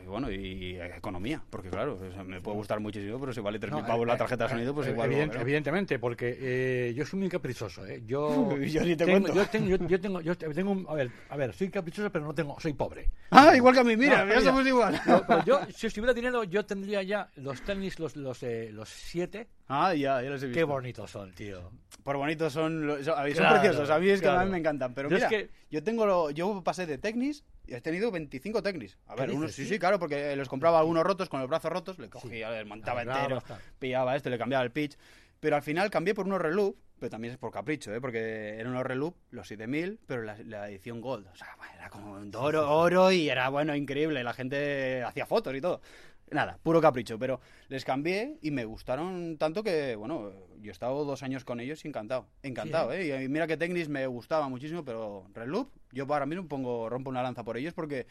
[0.03, 3.61] y bueno, y economía, porque claro, o sea, me puede gustar muchísimo, pero si vale
[3.61, 5.11] 3.000 No, pavos eh, la tarjeta de eh, sonido, pues eh, igual...
[5.13, 5.41] evident-.
[5.41, 7.87] Evidentemente, porque eh, yo soy muy caprichoso.
[7.87, 8.03] ¿eh?
[8.07, 9.35] Yo, Yo ni te tengo, cuento.
[9.35, 12.25] Yo tengo, yo, yo tengo, yo tengo un- a ver, a ver, soy caprichoso, pero
[12.25, 13.09] no tengo, soy pobre.
[13.31, 14.51] Ah, igual que a mí, mira, No, ya mira.
[14.51, 15.01] somos igual.
[15.07, 18.89] Yo, pero yo, si estuviera dinero, yo tendría ya los tenis, los, los, eh, los
[18.89, 19.49] siete.
[19.69, 20.59] Ah, ya, ya los he visto.
[20.59, 21.71] Qué bonitos son, tío.
[22.05, 23.91] Por bonitos son, son, son Claro, preciosos.
[23.91, 24.95] A mí es que a mí me encantan.
[24.95, 28.11] Pero Yo es mira, que- yo tengo lo- yo pasé de Technis y he tenido
[28.11, 28.99] 25 Technis.
[29.07, 29.71] A ¿Qué ver, unos sí, sí?
[29.71, 33.01] sí, claro, porque los compraba algunos rotos, con los brazos rotos, le cogía, le montaba
[33.01, 33.43] Arreglaba, entero,
[33.79, 34.97] pillaba esto, le cambiaba el pitch.
[35.41, 38.01] Pero al final cambié por unos Reloop, pero también es por capricho, ¿eh?
[38.01, 41.27] porque eran unos Reloop, los 7000, pero la, la edición Gold.
[41.27, 44.25] O sea, era como un oro, oro y era, bueno, increíble.
[44.25, 45.83] La gente hacía fotos y todo.
[46.31, 51.05] Nada, puro capricho, pero les cambié y me gustaron tanto que, bueno, yo he estado
[51.05, 52.27] dos años con ellos y encantado.
[52.43, 53.25] Encantado, Sí, ¿eh?
[53.25, 57.23] Y mira que Technics me gustaba muchísimo, pero Reloop, yo ahora mismo pongo, rompo una
[57.23, 58.07] lanza por ellos porque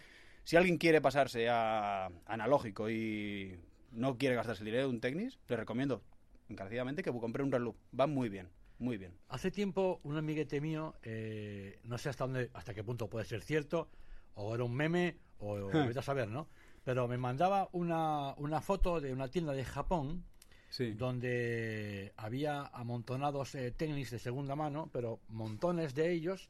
[0.45, 3.59] si alguien quiere pasarse a analógico y
[3.91, 6.01] no quiere gastarse el dinero de un Technics, le recomiendo
[6.47, 7.75] encarecidamente que compre un Reloop.
[7.99, 8.49] Va muy bien,
[8.79, 9.13] muy bien.
[9.27, 13.41] Hace tiempo, un amiguete mío, eh, no sé hasta dónde, hasta qué punto puede ser
[13.41, 13.89] cierto,
[14.35, 16.47] o era un meme, o, o vete a saber, ¿no?
[16.85, 20.23] Pero me mandaba una, una foto de una tienda de Japón
[20.69, 20.91] Sí.
[20.91, 26.49] donde había amontonados eh, tenis de segunda mano, pero montones de ellos,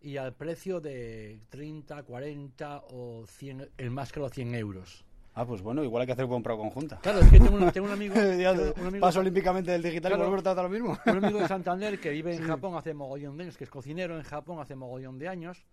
[0.00, 5.04] y al precio de 30, 40 o 100, el más caro 100 euros.
[5.34, 6.98] Ah, pues bueno, igual hay que hacer compra conjunta.
[7.02, 10.12] Claro, es que tengo un, tengo un amigo, Ya, un amigo paso olímpicamente del digital
[10.12, 10.22] Claro.
[10.24, 10.98] y volver a tratar lo mismo.
[11.04, 14.16] un amigo de Santander que vive en Japón hace mogollón de años, que es cocinero
[14.16, 15.66] en Japón hace mogollón de años,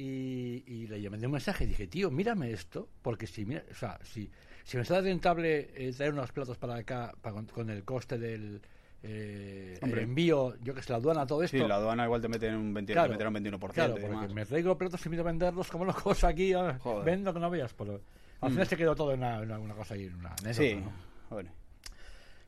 [0.00, 3.74] y, y le mandé un mensaje y dije, tío, mírame esto, porque si, mira, o
[3.74, 4.30] sea, si,
[4.64, 8.18] si me sale rentable eh, traer unos platos para acá pa- con, con el coste
[8.18, 8.60] del
[9.02, 11.56] eh, el envío, yo que sé, la aduana, todo esto.
[11.56, 14.00] Sí, la aduana igual te meten un 20, Claro, te meterá un 21% Claro, y
[14.00, 14.34] porque demás.
[14.34, 18.00] me traigo platos y me venderlos como locos aquí, ah, vendo que no veas, pero
[18.42, 20.74] al final se quedó todo en una, una- una cosa ahí, en una anécdota, Sí,
[20.76, 20.92] ¿no?
[21.30, 21.50] bueno.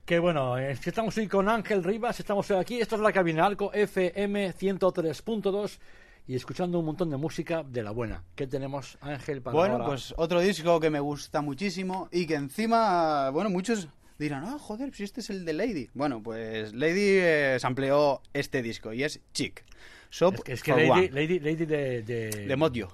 [0.04, 3.46] Que bueno, eh, estamos hoy con Ángel Rivas, estamos hoy aquí, esto es la cabina
[3.46, 5.78] Alco FM 103.2
[6.26, 8.22] y escuchando un montón de música de la buena.
[8.36, 9.86] ¿Qué tenemos, Ángel, para Bueno, ahora?
[9.86, 14.94] pues otro disco que me gusta muchísimo y que encima, bueno, muchos dirán, ah, joder,
[14.94, 15.88] si este es el de Lady.
[15.94, 19.64] Bueno, pues Lady eh, sampleó este disco y es Chic.
[20.10, 22.28] Shop es que, es que for Lady, One, Lady, Lady de, de...
[22.46, 22.88] de Modio.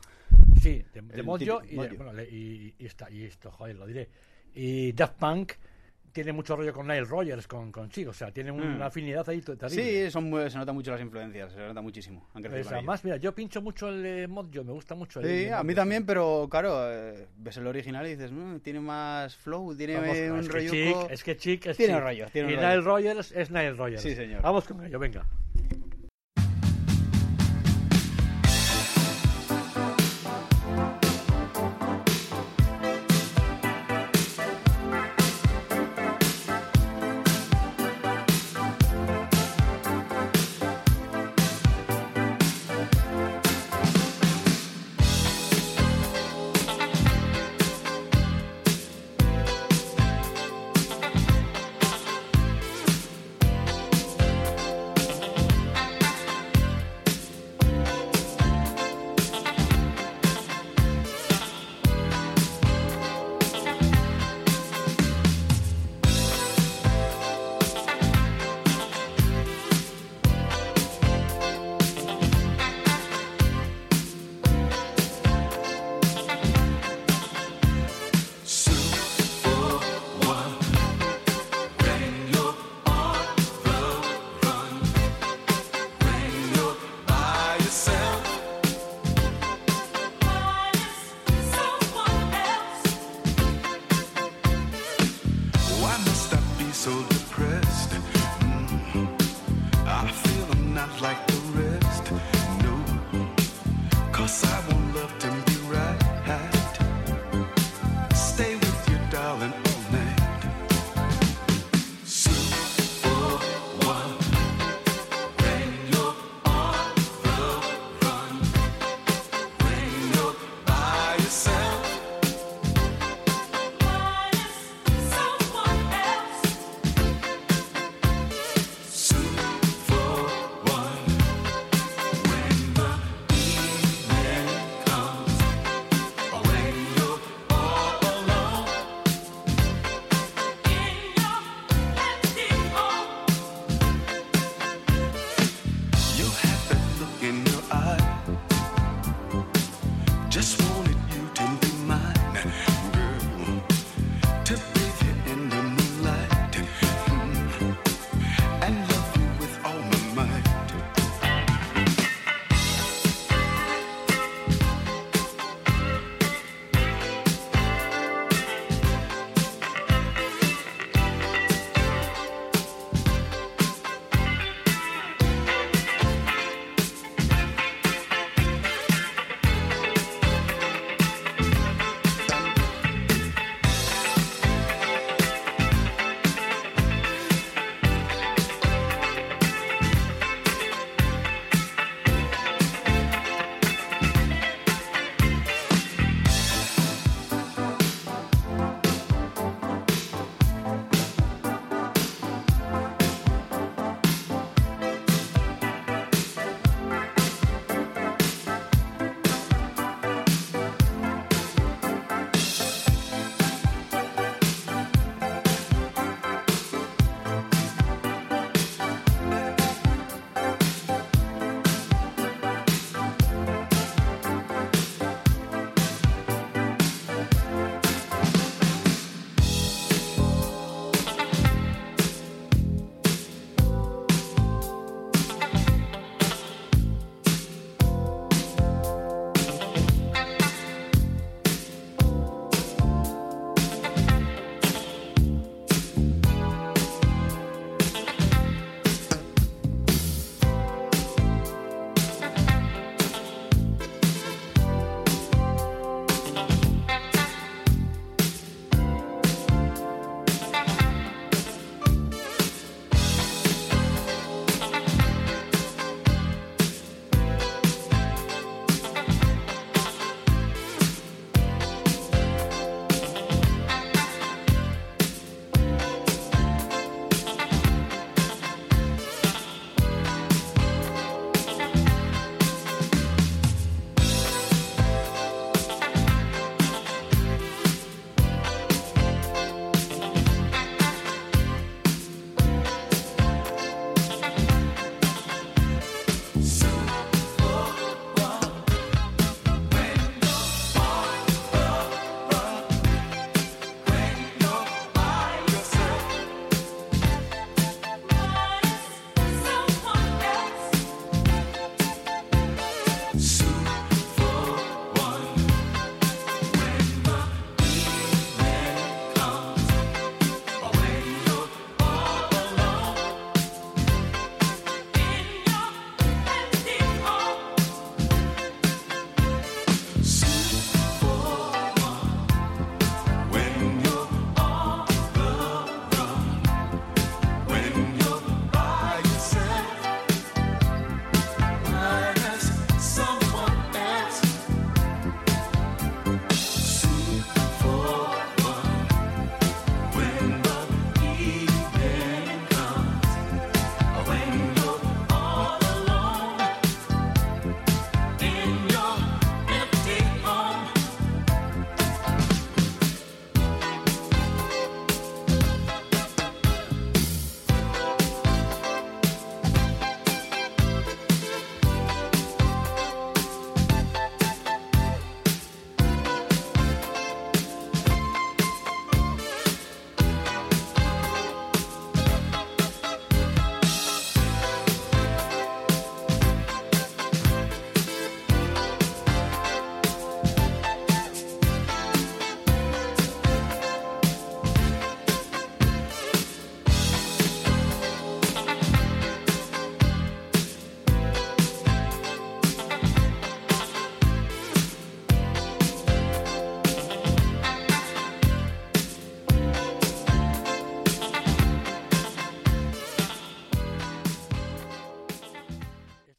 [0.63, 4.09] Sí, de, típico y, de- bueno, y, y esta- y esto, joder, lo diré.
[4.55, 5.53] Y Daft Punk
[6.25, 8.75] tiene mucho rollo con Nile Rogers, con, con Chic, o sea, tiene Mm.
[8.77, 9.69] una afinidad ahí terrible.
[10.07, 12.27] Sí, son muy- se notan mucho las influencias, se nota muchísimo.
[12.35, 15.27] Han Pues además, mira, yo pincho mucho el eh, mod, yo me gusta mucho el
[15.27, 18.81] Sí, el a mí también, pero claro, eh, ves el original y dices, "Mm, tiene
[18.81, 20.71] más flow, tiene Vamos, eh, un es, que rollo.
[20.71, 22.03] Chic, es que Chic es Tiene Chic.
[22.03, 22.69] rollo, tiene y rollo.
[22.69, 24.03] Nile Rogers es Nile Rogers.
[24.03, 24.43] Sí, señor.
[24.43, 25.25] Vamos con ello, venga.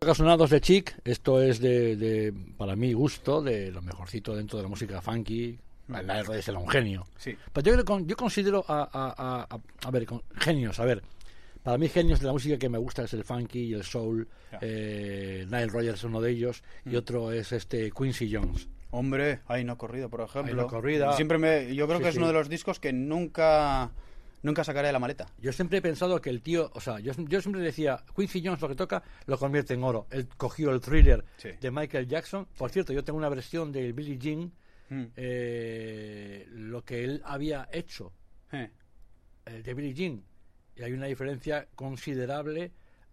[0.10, 0.96] Que ha sonado es de Chic.
[1.06, 5.60] Esto es de, de, para mi gusto, de lo mejorcito dentro de la música funky.
[5.88, 7.06] La R es un genio.
[7.18, 7.36] Sí.
[7.54, 11.04] Pero yo, yo considero a, a, a, a- ver, con- genios, a ver.
[11.62, 14.28] Para mí, genios de la música que me gusta es el funky y el soul.
[14.62, 16.64] Eh, Nile Rodgers es uno de ellos.
[16.86, 18.68] Y otro es este Quincy Jones.
[18.92, 20.56] Hombre, Ay no corrido, por ejemplo.
[20.56, 21.14] No corrida.
[21.14, 22.20] Siempre me, yo creo Sí, que es sí.
[22.20, 23.92] uno de los discos que nunca,
[24.44, 25.26] nunca sacaré de la maleta.
[25.40, 28.62] Yo siempre he pensado que el tío, o sea, yo, yo siempre decía, Quincy Jones
[28.62, 30.08] lo que toca lo convierte en oro.
[30.12, 31.50] Él cogió el thriller Sí.
[31.60, 32.48] de Michael Jackson.
[32.58, 34.52] Por cierto, yo tengo una versión de Billie Jean,
[34.92, 35.04] Mm.
[35.18, 38.12] eh, lo que él había hecho
[38.52, 38.72] Eh,
[39.46, 40.24] eh, de Billie Jean.
[40.76, 42.72] Y hay una diferencia considerable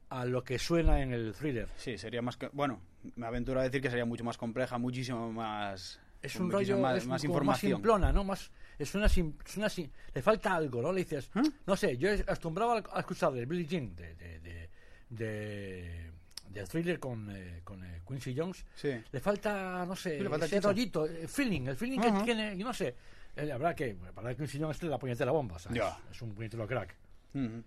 [0.09, 1.69] a lo que suena en el thriller.
[1.77, 2.81] Sí, sería más que, bueno,
[3.17, 6.97] me aventuro a decir que sería mucho más compleja, muchísimo más Es un rollo, más,
[6.99, 7.73] es más como información.
[7.73, 8.25] más simplona, ¿no?
[8.25, 10.93] Más, es una, sim- es una sim- le falta algo, ¿no?
[10.93, 11.43] Le dices, ¿Eh?
[11.67, 14.69] no sé, yo acostumbraba a escuchar el Billie Jean de, de, de,
[15.11, 16.11] de,
[16.51, 18.65] de thriller con, eh, con eh, Quincy Jones.
[18.75, 18.91] Sí.
[19.13, 20.69] Le falta, no sé, Sí, le falta ese chicha.
[20.69, 22.95] rollito, el feeling, el feeling que tiene, yo no sé.
[23.37, 25.81] Eh, la verdad que para Quincy Jones es la puñetera bomba, ¿sabes?
[26.11, 26.95] Es un puñetero crack.
[27.35, 27.63] Ujú.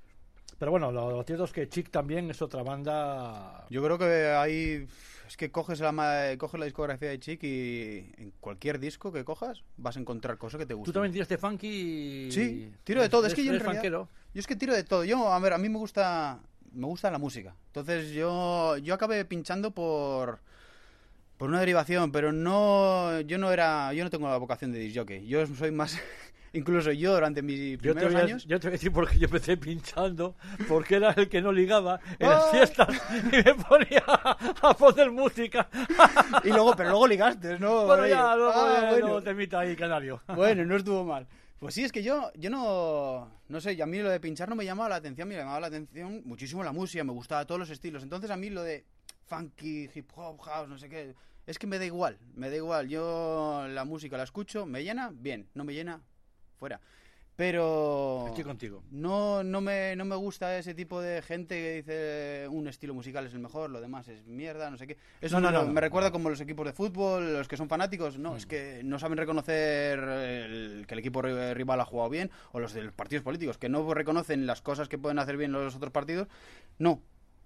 [0.57, 3.65] Pero bueno, lo, lo cierto es que Chic también es otra banda.
[3.69, 4.87] Yo creo que hay
[5.27, 9.23] es que coges la ma- coges la discografía de Chic y en cualquier disco que
[9.23, 10.93] cojas vas a encontrar cosas que te Tú gustan.
[10.95, 12.31] también tiras de funky.
[12.31, 13.27] Sí, tiro de todo.
[13.27, 13.83] Es que yo en realidad-.
[14.33, 15.03] Yo es que tiro de todo.
[15.05, 16.39] Yo, a ver, a mí me gusta
[16.71, 17.55] me gusta la música.
[17.67, 20.39] Entonces yo yo acabé pinchando por
[21.37, 24.97] por una derivación, pero no yo no era yo no tengo la vocación de disc
[24.97, 25.25] jockey.
[25.27, 25.97] Yo soy más
[26.53, 29.17] incluso yo durante mis Yo te, primeros a, años yo te voy a decir porque
[29.17, 30.35] yo empecé pinchando,
[30.67, 32.49] porque era el que no ligaba en las ¡Ah!
[32.51, 35.69] fiestas y me ponía a poner música.
[36.43, 37.85] y luego pero luego ligaste, ¿no?
[37.85, 39.05] bueno, ya, luego, ah, eh, bueno.
[39.07, 40.21] luego temita ahí, canario.
[40.35, 41.27] Bueno, no estuvo mal.
[41.59, 44.55] Pues sí, es que yo, yo no, no sé, a mí lo de pinchar no
[44.55, 47.69] me llamaba la atención, me llamaba la atención muchísimo la música, me gustaba todos los
[47.69, 48.01] estilos.
[48.01, 48.85] Entonces a mí lo de
[49.25, 51.13] funky, hip hop, house, no sé qué,
[51.45, 52.87] es que me da igual, me da igual.
[52.87, 56.01] Yo la música la escucho, me llena, bien, no me llena,
[56.59, 56.79] fuera.
[57.35, 58.83] Pero Estoy contigo.
[58.91, 63.25] no, no, me, no me gusta ese tipo de gente que dice un estilo musical
[63.27, 64.97] es el mejor, lo demás es mierda, no sé qué.
[65.21, 65.71] Eso No, no, me, no, no.
[65.73, 68.17] me recuerda como los equipos de fútbol, los que son fanáticos.
[68.19, 68.49] No, es Mm.
[68.49, 72.73] que no saben reconocer el- que el equipo ri- rival ha jugado bien, o los
[72.73, 75.93] de los partidos políticos, que no reconocen las cosas que pueden hacer bien los otros
[75.93, 76.27] partidos.
[76.77, 77.01] No,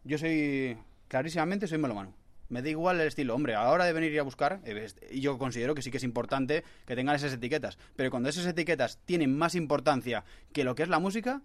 [0.06, 0.76] yo soy,
[1.08, 2.16] clarísimamente, soy melomano.
[2.50, 3.36] Me da igual el estilo.
[3.36, 5.98] Hombre, a la hora de venir y a buscar, eh, yo considero que sí que
[5.98, 7.78] es importante que tengan esas etiquetas.
[7.96, 11.42] Pero cuando esas etiquetas tienen más importancia que lo que es la música,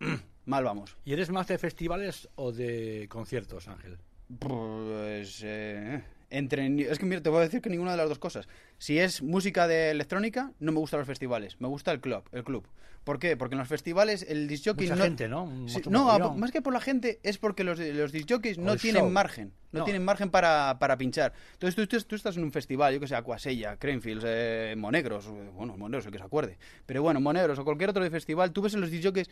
[0.46, 0.96] mal vamos.
[1.04, 3.98] ¿Y eres más de festivales o de conciertos, Ángel?
[4.38, 8.18] Pues eh, entre es que mira, te voy a decir que ninguna de las dos
[8.18, 8.48] cosas.
[8.78, 12.44] Si es música de electrónica, no me gustan los festivales, me gusta el club, el
[12.44, 12.66] club.
[13.04, 13.36] ¿Por qué?
[13.36, 15.48] Porque en los festivales el disc jockey Mucha no gente, ¿no?
[16.10, 19.02] A- más que por la gente es porque los, los disc jockeys O no tienen
[19.02, 19.10] show.
[19.10, 19.84] margen, no, No.
[19.84, 21.32] tienen margen para, para pinchar.
[21.52, 25.28] Entonces tú, tú- tú estás en un festival, yo que sé, Aquasella, Cranfields, eh, Monegros,
[25.54, 28.60] bueno, Monegros el que se acuerde, pero bueno, Monegros o cualquier otro de festival, tú
[28.62, 29.30] ves en los disc jockeys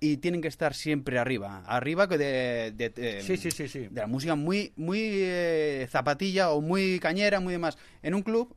[0.00, 3.78] y tienen que estar siempre arriba, arriba que de, de- de- Sí, sí, sí, sí.
[3.90, 7.78] de la música muy muy eh, zapatilla o muy cañera, muy demás.
[8.02, 8.54] En un club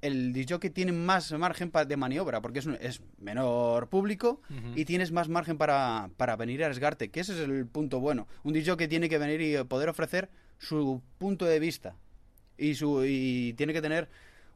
[0.00, 4.40] el disc jockey tiene más margen de maniobra porque es, un- es menor público
[4.76, 8.28] y tienes más margen para, para venir a arriesgarte, que ese es el punto bueno.
[8.44, 11.96] Un disc jockey tiene que venir y poder ofrecer su punto de vista
[12.56, 14.08] y su y tiene que tener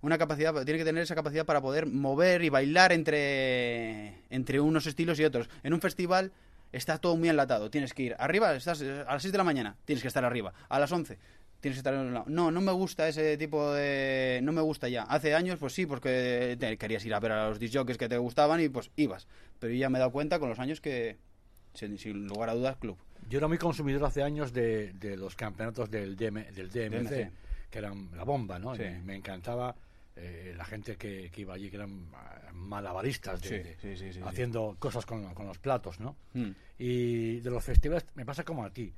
[0.03, 4.87] una capacidad tiene que tener esa capacidad para poder mover y bailar entre entre unos
[4.87, 6.33] estilos y otros en un festival
[6.73, 9.45] está todo muy enlatado tienes que ir arriba estás eh, a las 6 de la
[9.45, 11.19] mañana tienes que estar arriba a las 11
[11.61, 12.25] tienes que estar en un lado.
[12.29, 15.87] no no me gusta ese tipo de no me gusta ya hace años pues sí
[15.87, 18.91] porque te- querías ir a ver a los disc jockeys que te gustaban y pues
[18.97, 19.27] ibas
[19.61, 21.17] pero yo ya me he dado cuenta con los años que
[21.75, 22.97] sin, sin lugar a dudas club
[23.31, 27.31] Yo era muy consumidor hace años de, de los campeonatos del, DM, del DMC, DMC.
[27.71, 28.75] que eran la bomba, ¿no?
[28.75, 28.83] Sí.
[28.83, 29.75] Me, me encantaba
[30.17, 34.21] eh, la gente que, que iba allí, que eran ah, malabaristas, de- Sí, sí, sí,
[34.25, 36.17] haciendo cosas con, con los platos, ¿no?
[36.35, 36.51] Mm.
[36.79, 38.93] Y de los festivales me pasa como a ti.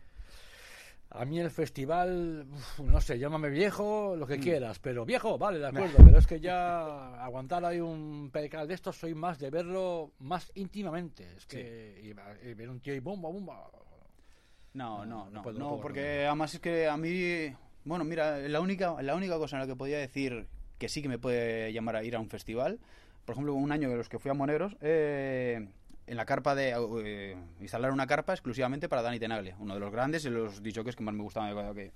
[1.10, 4.18] A mí el festival, uf, no sé, llámame viejo, Mm.
[4.18, 8.30] lo que quieras, pero viejo, vale, de acuerdo, pero es que ya aguantar ahí un
[8.32, 11.32] pelical de estos soy más de verlo más íntimamente.
[11.36, 13.70] Es que y- y ver un tío y bomba, bomba.
[14.72, 17.54] No, No, no, no puedo, no, no puedo, porque además es que a mí,
[17.84, 20.48] bueno, mira, la única, la única cosa en la que podía decir
[20.84, 22.78] que sí que me puede llamar a ir a un festival,
[23.24, 25.66] por ejemplo, un año de los que fui a Moneros, eh,
[26.06, 26.74] en la carpa de
[27.06, 30.94] eh, instalar una carpa exclusivamente para Dani Tenaglia, uno de los grandes y los disjockeys
[30.94, 31.92] que más me gustaban de.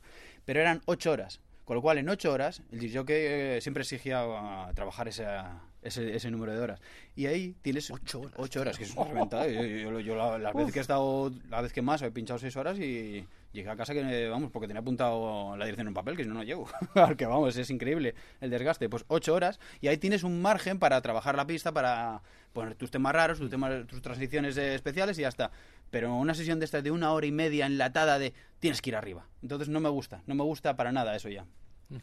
[0.46, 4.22] Pero eran ocho horas, con lo cual en ocho horas el disjockey eh, siempre exigía
[4.24, 6.80] ah, trabajar esa- ese, ese número de horas.
[7.14, 9.46] Y ahí tienes Ocho horas, ocho horas, que es una reventada.
[9.48, 12.38] Yo, yo- yo la, la vez que he estado, la vez que más he pinchado
[12.38, 15.94] seis horas y Llegué a casa que, vamos, porque tenía apuntado la dirección en un
[15.94, 16.68] papel, que si no, no llego.
[16.94, 18.90] Porque, vamos, es increíble el desgaste.
[18.90, 22.20] Pues ocho horas y ahí tienes un margen para trabajar la pista, para
[22.52, 25.50] poner tus temas raros, tus, temas, tus transiciones eh, especiales y ya está.
[25.90, 28.96] Pero una sesión de estas de una hora y media enlatada de tienes que ir
[28.96, 29.26] arriba.
[29.42, 31.46] Entonces no me gusta, no me gusta para nada eso ya.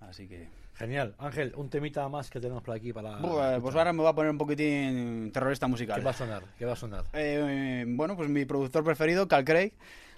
[0.00, 0.48] Así que...
[0.74, 1.14] Genial.
[1.18, 3.18] Ángel, un temita más que tenemos por aquí para...
[3.18, 5.98] Pues, pues ahora me voy a poner un poquitín terrorista musical.
[5.98, 6.44] ¿Qué va a sonar?
[6.58, 7.04] ¿Qué va a sonar?
[7.12, 9.72] Eh, bueno, pues mi productor preferido, Cal Craig,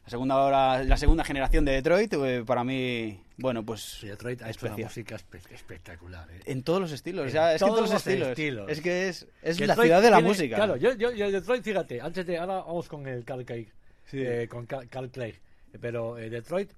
[0.04, 4.50] la segunda hora, la segunda generación de Detroit, eh, para mí, bueno, pues Detroit ha
[4.50, 6.28] hecho una música espe- espectacular.
[6.30, 6.40] ¿eh?
[6.46, 8.28] En todos los estilos, En o sea, es que todos todos los los estilos.
[8.28, 8.70] estilos.
[8.70, 10.56] Es que es, es la ciudad de la tiene- música.
[10.56, 13.68] Claro, yo, yo, yo Detroit, fíjate, antes de ahora vamos con el Carl Craig,
[14.06, 14.18] Sí.
[14.22, 15.36] eh, con Cal, Cal Craig,
[15.80, 16.70] pero eh, Detroit,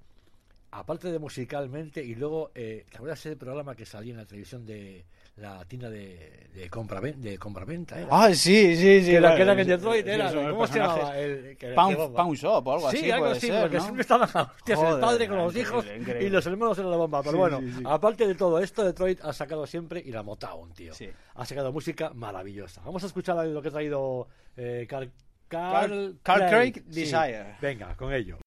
[0.70, 4.64] aparte de musicalmente y luego, eh, ¿te acuerdas ese programa que salía en la televisión
[4.66, 5.04] de
[5.36, 7.98] la tienda de, de compra de compraventa?
[7.98, 8.08] era?
[8.10, 9.06] Ah, sí, sí, sí.
[9.10, 11.18] que, era, claro, que en sí, Detroit, sí, era, ¿cómo se llamaba?
[11.18, 13.82] El, Pound, Shop o algo sí, así, algo puede así, ser, porque ¿no?
[13.82, 16.24] siempre estaban hostias el padre con los hijos increíble.
[16.26, 17.20] y los hermanos en la bomba.
[17.22, 17.82] Pero Sí, bueno, sí, sí.
[17.84, 20.94] aparte de todo esto, Detroit ha sacado siempre y la Motown, tío.
[20.94, 21.08] Sí.
[21.34, 22.80] Ha sacado música maravillosa.
[22.84, 25.10] Vamos a escuchar lo que ha traído eh, Carl,
[25.48, 27.00] Carl- Carl Craig, Sí.
[27.00, 27.56] Desire.
[27.60, 28.38] Venga, con ello.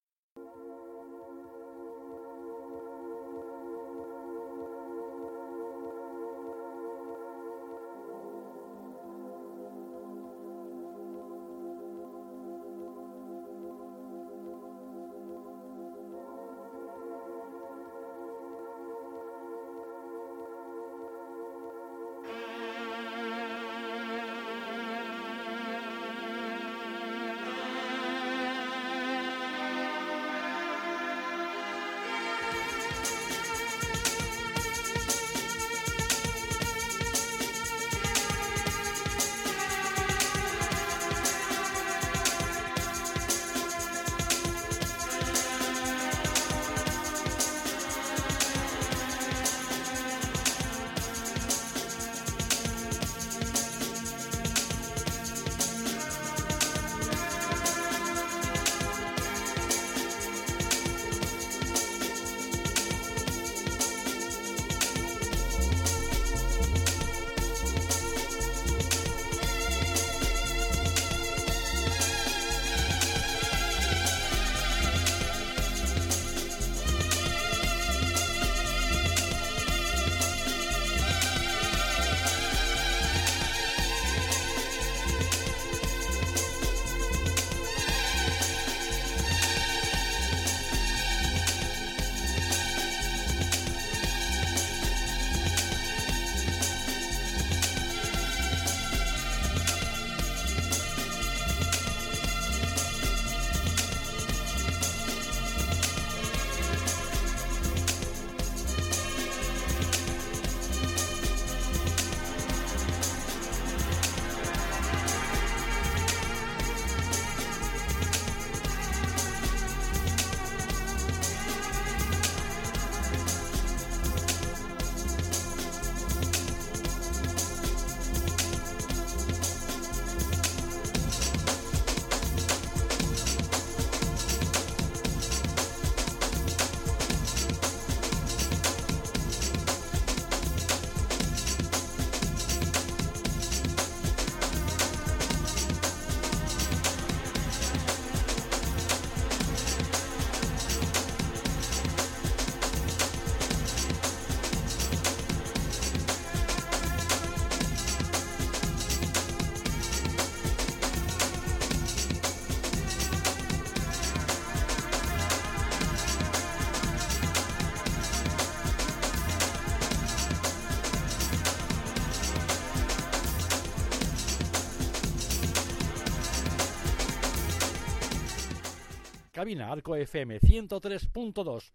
[179.40, 181.72] Cabina Arco FM 103.2.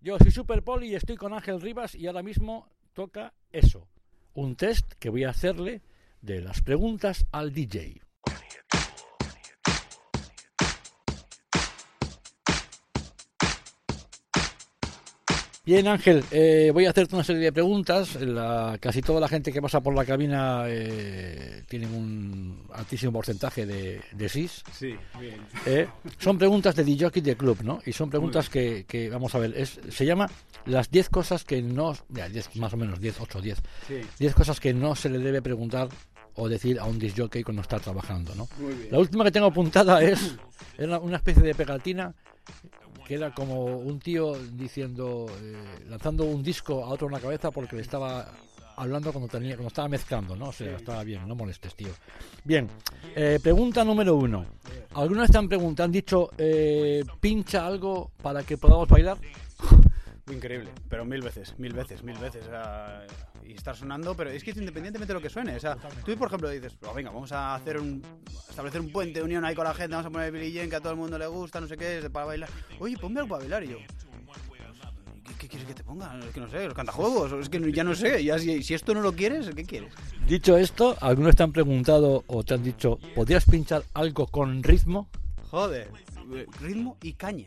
[0.00, 3.86] Yo soy Super Poli y estoy con Ángel Rivas y ahora mismo toca eso,
[4.32, 5.80] un test que voy a hacerle
[6.22, 8.03] de las preguntas al DJ.
[15.66, 18.16] Bien, Ángel, eh, voy a hacerte una serie de preguntas.
[18.20, 23.64] La- casi toda la gente que pasa por la cabina eh, tiene un altísimo porcentaje
[23.64, 24.62] de, de SIS.
[24.72, 25.36] Sí, bien.
[25.64, 25.88] Eh,
[26.18, 27.80] son preguntas de DJ de club, ¿no?
[27.86, 30.28] Y son preguntas que, que, vamos a ver, es, se llama
[30.66, 33.58] las 10 cosas que no, ya, 10, más o menos 10, 8, 10,
[33.88, 34.00] Sí.
[34.18, 35.88] 10 cosas que no se le debe preguntar
[36.34, 38.48] o decir a un disc jockey cuando está trabajando, ¿no?
[38.58, 38.88] Muy bien.
[38.90, 40.36] La última que tengo apuntada es,
[40.76, 42.12] es una especie de pegatina
[43.06, 47.50] que era como un tío diciendo, eh, lanzando un disco a otro en la cabeza
[47.50, 48.26] porque le estaba
[48.76, 50.48] hablando cuando tenía, cuando estaba mezclando, ¿no?
[50.48, 51.90] O sea, estaba bien, no molestes, tío.
[52.42, 52.68] Bien,
[53.14, 54.46] eh, pregunta número uno.
[54.94, 55.48] Algunas te han
[55.78, 59.18] han dicho, eh, pincha algo para que podamos bailar.
[60.30, 62.44] Increíble, pero mil veces, mil veces, mil veces.
[62.46, 63.06] o sea,
[63.44, 65.54] y estar sonando, pero es que es independientemente de lo que suene.
[65.54, 68.02] O sea, tú, por ejemplo, dices, "Oh, venga, vamos a hacer un.
[68.48, 70.76] establecer un puente de unión ahí con la gente, vamos a poner Billy Jean, que
[70.76, 72.48] a todo el mundo le gusta, no sé qué, es para bailar.
[72.78, 73.64] Oye, ponme algo para bailar.
[73.64, 73.78] Y yo,
[75.26, 76.18] ¿qué, qué quieres que te ponga?
[76.26, 78.24] Es que no sé, los cantajuegos, es que ya no sé.
[78.24, 79.92] Ya, si, si esto no lo quieres, ¿qué quieres?
[80.26, 85.10] Dicho esto, algunos te han preguntado o te han dicho, ¿podrías pinchar algo con ritmo?
[85.50, 85.88] Joder,
[86.60, 87.44] ritmo y caña.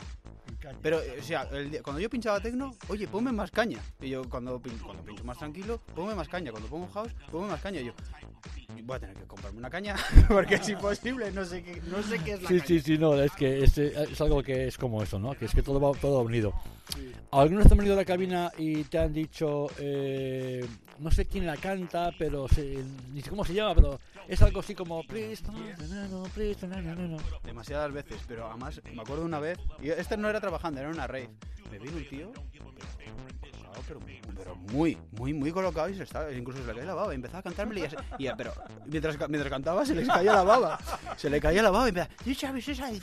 [0.81, 3.79] Pero, eh, o sea, el día- cuando yo pinchaba tecno, oye, ponme más caña.
[4.01, 6.51] Y yo, cuando, pin- cuando pincho más tranquilo, ponme más caña.
[6.51, 7.81] Cuando pongo house, ponme más caña.
[7.81, 7.93] Y yo,
[8.83, 9.95] voy a tener que comprarme una caña,
[10.29, 12.67] porque es imposible, no sé qué, no sé qué es la Sí, caña.
[12.67, 15.33] sí, sí, no, es que es, eh, es algo que es como eso, ¿no?
[15.37, 16.53] Que es que todo va todo unido.
[17.31, 20.65] Algunos te han venido a la cabina y te han dicho, eh,
[20.99, 22.83] no sé quién la canta, pero se-
[23.13, 26.65] ni sé cómo se llama, pero es algo así como, please, no, no, no, please,
[26.67, 27.17] no, no, no, no".
[27.43, 31.07] Demasiadas veces, pero además me acuerdo una vez, y este no era trabajando, era una
[31.07, 31.29] rave.
[31.71, 32.31] Me vino un tío,
[33.87, 33.99] pero,
[34.35, 37.13] pero muy, muy, muy colocado y se estaba, incluso se le caía la baba.
[37.13, 37.87] Y empezaba a cantármela
[38.19, 38.53] y, y pero
[38.85, 40.79] mientras, mientras cantaba se le caía la baba.
[41.15, 43.01] Se le caía la baba y empezaba, "You sabes esa de-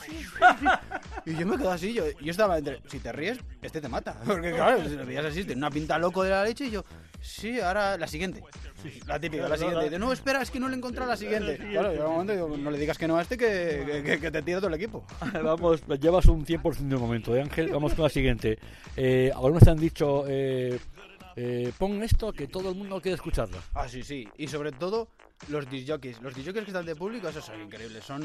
[1.26, 3.38] y yo me quedaba así, yo, yo estaba entre, si te ríes,
[3.74, 4.16] este te mata.
[4.26, 6.84] Porque claro, si lo veías así, tiene una pinta loco de la leche y yo,
[7.20, 8.42] sí, ahora la siguiente.
[9.06, 9.98] La típica, la siguiente.
[9.98, 11.56] No, espera, es que no le he encontrado la siguiente.
[11.72, 14.02] Claro, llega un momento y digo, no le digas que no a este que, que,
[14.04, 15.04] que- que te tira todo el equipo.
[15.42, 17.68] Vamos, llevas un 100% de momento, ¿eh, Ángel?
[17.68, 18.58] Vamos con la siguiente.
[18.96, 20.78] Eh, algunos te han dicho, eh,
[21.36, 23.56] eh, pon esto que todo el mundo quiere escucharlo.
[23.74, 24.28] Ah, sí, sí.
[24.36, 25.08] Y sobre todo
[25.48, 26.20] los disjockeys.
[26.20, 28.04] Los disjockeys que están de público, esos son increíbles.
[28.04, 28.22] Son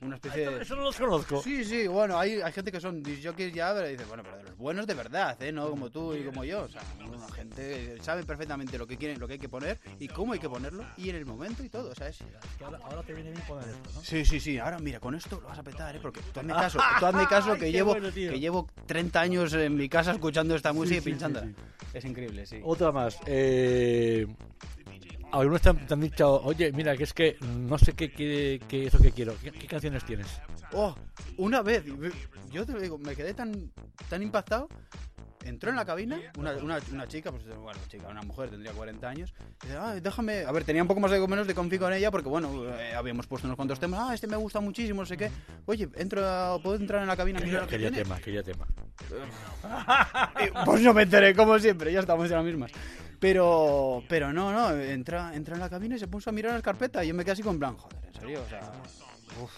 [0.00, 0.62] una especie de...
[0.62, 1.42] Eso no los conozco.
[1.42, 4.44] Sí, sí, bueno, hay, hay gente que son disjockeys ya, pero dices, bueno, pero de
[4.44, 5.52] los buenos de verdad, ¿eh?
[5.52, 6.62] No como tú y como yo.
[6.62, 9.78] O sea, una gente que sabe perfectamente lo que quieren, lo que hay que poner
[9.98, 12.18] y cómo hay que ponerlo y en el momento y todo, ¿sabes?
[12.64, 14.02] Ahora, ahora te viene bien poner esto, ¿no?
[14.02, 14.58] Sí, sí, sí.
[14.58, 16.00] Ahora mira, con esto lo vas a petar, ¿eh?
[16.00, 19.74] Porque tú hazme caso, tú hazme caso que llevo, bueno, que llevo 30 años en
[19.76, 21.46] mi casa escuchando esta música sí, y sí, pinchándola.
[21.46, 21.54] sí.
[21.94, 22.60] Es increíble, sí.
[22.64, 23.18] Otra más.
[23.26, 24.26] Eh,
[25.32, 28.60] algunos te han, te han dicho, oye, mira, que es que no sé qué, qué,
[28.68, 29.34] qué es lo que quiero.
[29.42, 30.26] ¿Qué, qué canciones tienes?
[30.72, 30.94] Oh,
[31.38, 31.84] una vez,
[32.50, 33.72] yo te lo digo, me quedé tan,
[34.08, 34.68] tan impactado.
[35.44, 39.08] Entró en la cabina una, una, una chica, pues bueno, chica, una mujer, tendría 40
[39.08, 39.34] años.
[39.64, 40.44] Y dice, ah, déjame.
[40.44, 42.94] A ver, tenía un poco más de menos de confi con ella porque, bueno, eh,
[42.94, 43.98] habíamos puesto unos cuantos temas.
[44.04, 45.32] Ah, este me gusta muchísimo, no sé qué.
[45.66, 47.40] Oye, entro a- ¿puedo entrar en la cabina?
[47.40, 47.90] Que Quería tiene?
[48.04, 48.66] tema, quería tema.
[50.46, 52.70] Y, Pues no me enteré, como siempre, ya estamos en las mismas.
[53.22, 56.62] Pero, pero no, no, entra, entra en la cabina y se puso a mirar las
[56.62, 58.60] carpetas y yo me quedé así con plan, joder, en serio, o sea,
[59.40, 59.52] uf.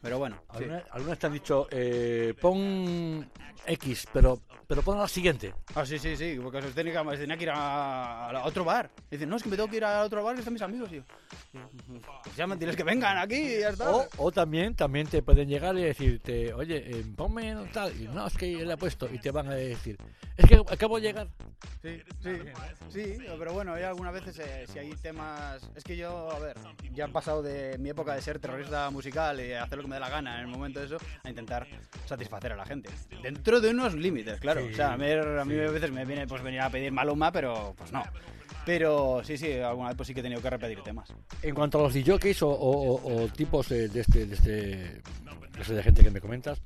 [0.00, 0.64] Pero bueno, sí.
[0.64, 3.30] Algunas, algunas te han dicho, eh, pon
[3.66, 5.54] X, pero, pero pon la siguiente.
[5.74, 8.90] Ah, sí, sí, sí, porque se tenía que, tenía que ir a, a otro bar.
[9.10, 10.90] Dicen, no, es que me tengo que ir a otro bar que están mis amigos.
[10.90, 11.02] Yo,
[12.22, 13.90] pues ya me tienes que vengan aquí y ya está.
[13.90, 17.92] O, o también, también te pueden llegar y decirte, oye, eh, ponme tal.
[18.00, 19.08] Y no, es que le he puesto.
[19.12, 19.96] Y te van a decir,
[20.36, 21.28] es que acabo de llegar.
[21.82, 22.30] Sí, sí,
[22.88, 25.68] sí, pero bueno, hay algunas veces eh, si hay temas...
[25.74, 26.56] Es que yo, a ver,
[26.92, 29.96] ya he pasado de mi época de ser terrorista musical y hacer lo que me
[29.96, 31.66] dé la gana en el momento de eso, a intentar
[32.06, 32.90] satisfacer a la gente.
[33.22, 34.53] Dentro de unos límites, claro.
[34.60, 36.90] Sí, o sea, a mí, a mí a veces me viene pues venir a pedir
[36.92, 38.02] Maluma, pero pues no.
[38.66, 41.12] Pero sí, sí, alguna vez pues sí que he tenido que repetir temas.
[41.42, 45.02] En cuanto a los DJs o, o- o- o tipos de este, de este
[45.74, 46.60] de gente que me comentas,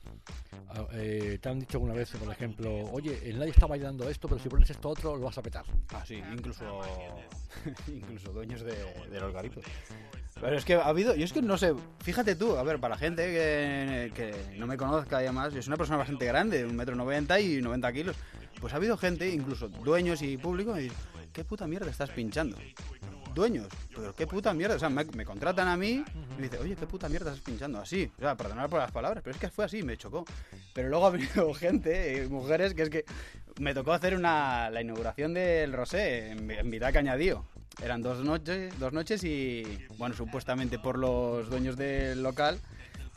[0.70, 4.28] ah, eh, te han dicho alguna vez, por ejemplo, oye, el nadie está bailando esto,
[4.28, 5.64] pero si pones esto otro, lo vas a petar.
[5.92, 6.80] Ah, sí, incluso,
[7.88, 8.72] incluso dueños de,
[9.10, 9.64] de los garitos.
[10.40, 12.94] Pero es que ha habido, yo es que no sé, fíjate tú, a ver, para
[12.94, 16.64] la gente que, que no me conozca y además, yo soy una persona bastante grande,
[16.64, 18.16] un metro noventa y 90 kilos,
[18.60, 20.96] pues ha habido gente, incluso dueños y público, dicen,
[21.32, 22.56] ¿qué puta mierda estás pinchando?
[23.34, 26.60] Dueños, pero qué puta mierda, o sea, me, me contratan a mí y me dicen,
[26.62, 29.40] oye, qué puta mierda estás pinchando, así, o sea, perdonad por las palabras, pero es
[29.40, 30.24] que fue así, me chocó.
[30.72, 33.04] Pero luego ha venido gente, eh, mujeres, que es que
[33.60, 37.44] me tocó hacer una, la inauguración del Rosé en, en mitad de Cañadío.
[37.82, 39.64] Eran dos noches, dos noches y,
[39.96, 42.58] bueno, supuestamente por los dueños del local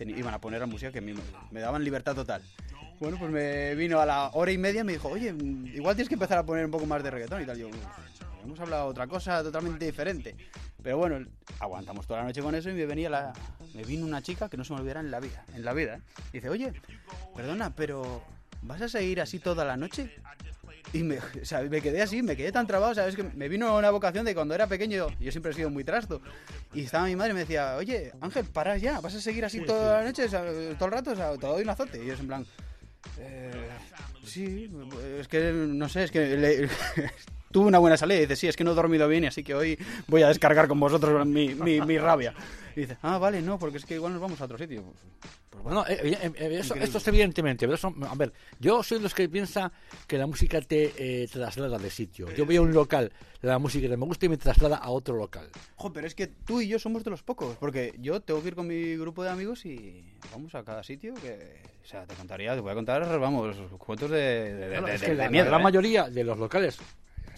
[0.09, 1.13] iban a poner la música que a mí
[1.51, 2.41] me, daban libertad total.
[2.99, 5.33] Bueno, pues me vino a la hora y media y me dijo, oye,
[5.73, 7.57] igual tienes que empezar a poner un poco más de reggaetón y tal.
[7.57, 7.75] Yo, "Uf,
[8.43, 10.35] hemos hablado otra cosa totalmente diferente.
[10.81, 11.25] Pero bueno,
[11.59, 13.33] aguantamos toda la noche con eso y me venía la,
[13.73, 15.95] me vino una chica que no se me olvidará en la vida, en la vida.
[15.97, 16.01] ¿eh?
[16.29, 16.73] Y dice, oye,
[17.35, 18.23] perdona, pero
[18.63, 20.15] ¿vas a seguir así toda la noche?
[20.93, 23.15] Y me, o sea, me quedé así, me quedé tan trabado, ¿sabes?
[23.15, 26.21] Que me vino una vocación de cuando era pequeño, yo siempre he sido muy trasto.
[26.73, 29.59] Y estaba mi madre y me decía, oye, Ángel, para ya, ¿vas a seguir así
[29.61, 30.43] toda la noche, o sea,
[30.77, 31.11] todo el rato?
[31.11, 32.03] O sea, te doy un azote.
[32.03, 32.45] Y yo, en plan,
[33.19, 33.51] "Eh,
[34.23, 34.71] Sí,
[35.19, 36.69] es que no sé, es que le-
[37.51, 39.43] tuve una buena salida y dice, sí, es que no he dormido bien y así
[39.43, 39.77] que hoy
[40.07, 42.33] voy a descargar con vosotros mi, mi, mi rabia.
[42.75, 44.81] Y dice, ah, vale, no, porque es que igual nos vamos a otro sitio.
[44.83, 44.95] Pues,
[45.49, 45.81] pues bueno.
[45.81, 47.65] No, no, eh, eh, eh, eso, esto es evidentemente.
[47.67, 49.69] Pero eso, a ver, yo soy de los que piensa
[50.07, 50.93] que la música te
[51.23, 52.31] eh, traslada de sitio.
[52.33, 55.17] Yo voy a un local, la música que me gusta y me traslada a otro
[55.17, 55.49] local.
[55.75, 58.47] Ojo, pero es que tú y yo somos de los pocos, porque yo tengo que
[58.47, 62.15] ir con mi grupo de amigos y vamos a cada sitio que, o sea, te
[62.15, 65.17] contaría, te voy a contar, vamos, cuentos de, de, Claro, de- es de- que de
[65.25, 65.63] la, miedo, la ¿eh?
[65.63, 66.77] mayoría de los locales,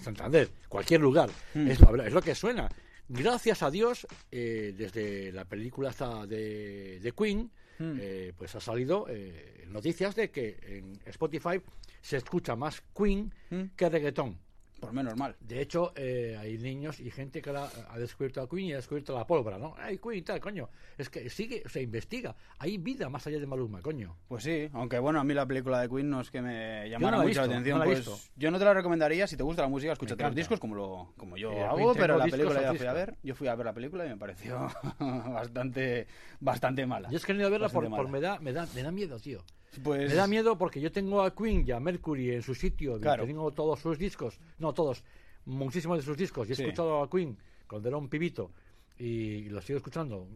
[0.04, 1.68] Santander, cualquier lugar, Mm.
[1.68, 2.70] es, lo, es lo que suena.
[3.10, 7.50] Gracias a Dios, eh, desde la película esta de, de Queen,
[7.80, 7.98] Mm.
[8.00, 11.60] eh, pues ha salido eh, noticias de que en Spotify
[12.02, 13.64] se escucha más Queen Mm.
[13.76, 14.38] que reggaetón.
[14.84, 15.36] Por menos mal.
[15.40, 18.78] De hecho, eh, hay niños y gente que ahora ha descubierto a Queen y ha
[18.78, 19.76] descubierto la pólvora, ¿no?
[19.78, 20.70] Ay, Queen y tal, coño.
[20.98, 22.36] Es que sigue, se investiga.
[22.60, 24.16] Hay vida más allá de Maluma, coño.
[24.28, 27.18] Pues sí, aunque bueno, a mí la película de Queen no es que me llamara
[27.18, 27.80] no la he mucho la atención.
[27.80, 30.24] no la he pues yo no te la recomendaría, si te gusta la música, escúchate
[30.24, 32.94] los discos como, lo, como yo Eh, hago, pero la película ya la fui a
[32.94, 33.16] ver.
[33.24, 34.68] Yo fui a ver la película y me pareció
[35.00, 36.08] bastante,
[36.40, 37.10] bastante mala.
[37.10, 38.92] Yo es que no iba a verla por, por me, da, me, da, me da
[38.92, 39.44] miedo, tío.
[39.82, 43.00] Pues, Me da miedo porque yo tengo a Queen y a Mercury en su sitio,
[43.00, 43.26] Claro.
[43.26, 45.04] tengo todos sus discos, no todos,
[45.46, 46.64] muchísimos de sus discos, y he Sí.
[46.64, 48.52] escuchado a Queen cuando era un pibito
[48.98, 50.28] y lo sigo escuchando.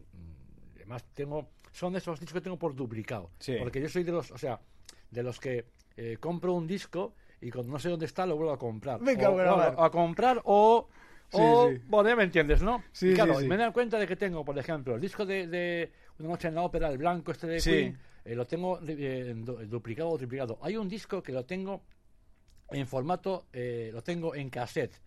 [0.76, 3.56] Además, tengo, son esos discos que tengo por duplicado, Sí.
[3.58, 4.60] porque yo soy de los, o sea,
[5.10, 5.66] de los que
[5.96, 9.00] eh, compro un disco y cuando no sé dónde está lo vuelvo a comprar.
[9.00, 9.74] Me O- cago en la o mar.
[9.78, 10.88] a comprar o...
[11.32, 12.82] o Sí, bueno, me entiendes, ¿no?
[12.92, 15.46] Sí, Y claro, me he dado cuenta de que tengo, por ejemplo, el disco de,
[15.46, 17.70] de Una noche en la ópera, el blanco este de Sí.
[17.70, 17.98] Queen,
[18.30, 19.34] eh, lo tengo eh,
[19.66, 20.58] duplicado o triplicado.
[20.62, 21.82] Hay un disco que lo tengo
[22.70, 25.00] en formato, eh, lo tengo en cassette,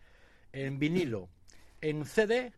[0.51, 1.29] en vinilo,
[1.81, 2.51] en CD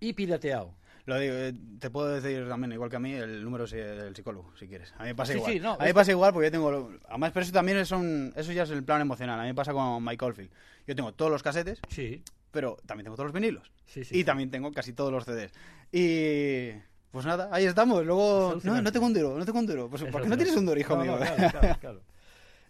[0.00, 0.74] y pirateado.
[1.04, 1.34] Lo digo,
[1.78, 4.92] te puedo decir también, igual que a mí, el número del psicólogo, si quieres.
[4.98, 5.52] A mí me pasa Sí, igual.
[5.52, 6.90] sí, no, a mí me pasa igual porque yo tengo...
[7.08, 9.38] Además, pero eso también es un, eso ya es el plan emocional.
[9.38, 10.50] A mí me pasa con Mike Oldfield.
[10.84, 13.70] Yo tengo todos los casetes, Sí, pero también tengo todos los vinilos.
[13.86, 14.18] sí, sí.
[14.18, 15.52] y también tengo casi todos los CDs.
[15.92, 16.72] Y...
[17.16, 18.00] Pues nada, ahí estamos.
[18.00, 18.58] Es Luego...
[18.62, 19.88] No, no tengo un duro, no tengo un duro.
[19.88, 21.12] Pues, Es ¿por qué no tienes un duro, hijo No, mío?
[21.12, 22.00] no, claro, claro, claro.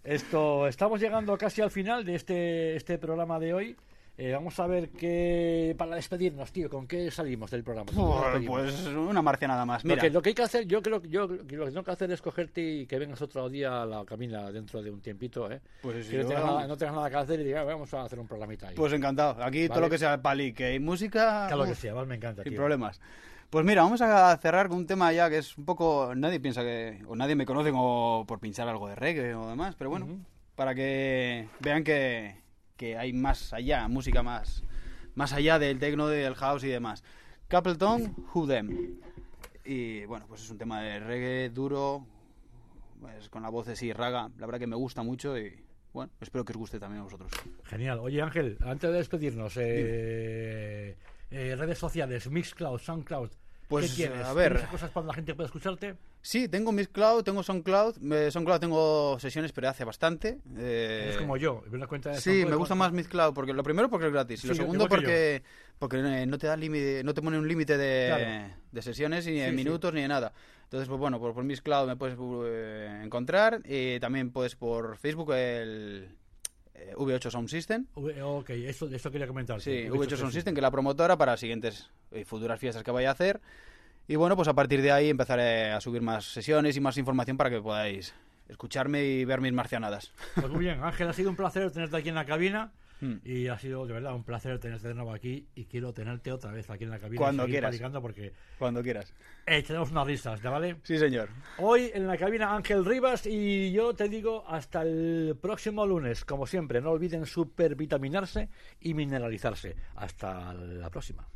[0.04, 3.76] Esto, estamos llegando casi al final de este, este programa de hoy.
[4.18, 7.90] Eh, vamos a ver qué, para despedirnos, tío, ¿con qué salimos del programa?
[7.92, 9.84] ¿Con qué nos Pues, pues una marcianada más.
[9.84, 11.82] Mira, Lo que, lo que hay que hacer, yo creo que yo lo que tengo
[11.82, 15.00] que hacer es cogerte y que vengas otro día a la cabina dentro de un
[15.00, 15.60] tiempito, ¿eh?
[15.82, 18.04] Pues, que no yo- tengas, nada, no tengas nada que hacer y digas, vamos a
[18.04, 18.76] hacer un programita ahí.
[18.76, 19.42] pues encantado.
[19.42, 21.46] Aquí todo lo que sea palique y música...
[21.48, 22.60] Claro que uf, además me encanta, Sin tío.
[22.60, 23.00] problemas.
[23.50, 26.14] Pues mira, vamos a cerrar con un tema ya que es un poco...
[26.14, 27.02] Nadie piensa que...
[27.06, 30.08] O nadie me conoce como por pinchar algo de reggae o demás, pero bueno,
[30.56, 32.42] para que vean que,
[32.76, 34.64] que hay más allá, música más,
[35.14, 37.04] más allá del techno, del house y demás.
[37.48, 38.98] Capleton, Who Them.
[39.64, 42.04] Y bueno, pues es un tema de reggae duro,
[43.00, 44.30] pues con la voz así raga.
[44.38, 47.30] La verdad que me gusta mucho y bueno, espero que os guste también a vosotros.
[47.64, 47.98] Genial.
[48.00, 50.96] Oye, Ángel, antes de despedirnos, eh,
[51.30, 53.30] eh, redes sociales, Mixcloud, Soundcloud,
[53.68, 54.24] Pues, ¿qué tienes?
[54.26, 54.52] a ver.
[54.52, 55.96] ¿Tienes cosas para la gente pueda escucharte?
[56.22, 58.12] Sí, tengo Mixcloud, tengo SoundCloud.
[58.12, 60.38] Eh, SoundCloud tengo sesiones, pero hace bastante.
[60.56, 63.88] Eh, es como yo, una cuenta de Sí, me gusta más Mixcloud, porque lo primero
[63.88, 65.42] porque es gratis, y lo Sí, segundo porque,
[65.78, 68.54] porque eh, no te da límite, no te pone un límite de, Claro.
[68.72, 69.54] de sesiones, ni de sí.
[69.56, 70.32] minutos, ni de nada.
[70.64, 75.32] Entonces, pues bueno, por, por Mixcloud me puedes eh, encontrar, y también puedes por Facebook
[75.32, 76.08] el
[76.78, 77.86] eh, V8 Sound System.
[77.94, 79.60] V- Ok, eso, eso quería comentar.
[79.60, 80.36] Sí, tío, V8 eso Sound sí.
[80.38, 83.40] System, que es la promotora para siguientes y futuras fiestas que vaya a hacer.
[84.08, 87.36] Y bueno, pues a partir de ahí empezaré a subir más sesiones y más información
[87.36, 88.14] para que podáis
[88.48, 90.12] escucharme y ver mis marcianadas.
[90.36, 92.72] Pues muy bien, Ángel, ha sido un placer tenerte aquí en la cabina.
[93.00, 93.16] Mm.
[93.24, 96.50] Y ha sido de verdad un placer tenerte de nuevo aquí y quiero tenerte otra
[96.52, 97.18] vez aquí en la cabina.
[97.18, 97.78] Cuando quieras.
[98.00, 99.12] porque Cuando quieras.
[99.46, 100.76] Echaremos unas risas, ¿ya vale?
[100.82, 101.28] Sí, señor.
[101.58, 106.24] Hoy en la cabina Ángel Rivas y yo te digo hasta el próximo lunes.
[106.24, 108.48] Como siempre, no olviden supervitaminarse
[108.80, 109.76] y mineralizarse.
[109.94, 111.28] Hasta la próxima.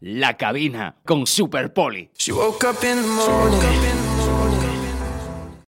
[0.00, 2.10] La cabina con Super Poli.
[2.18, 4.75] She woke up in the morning.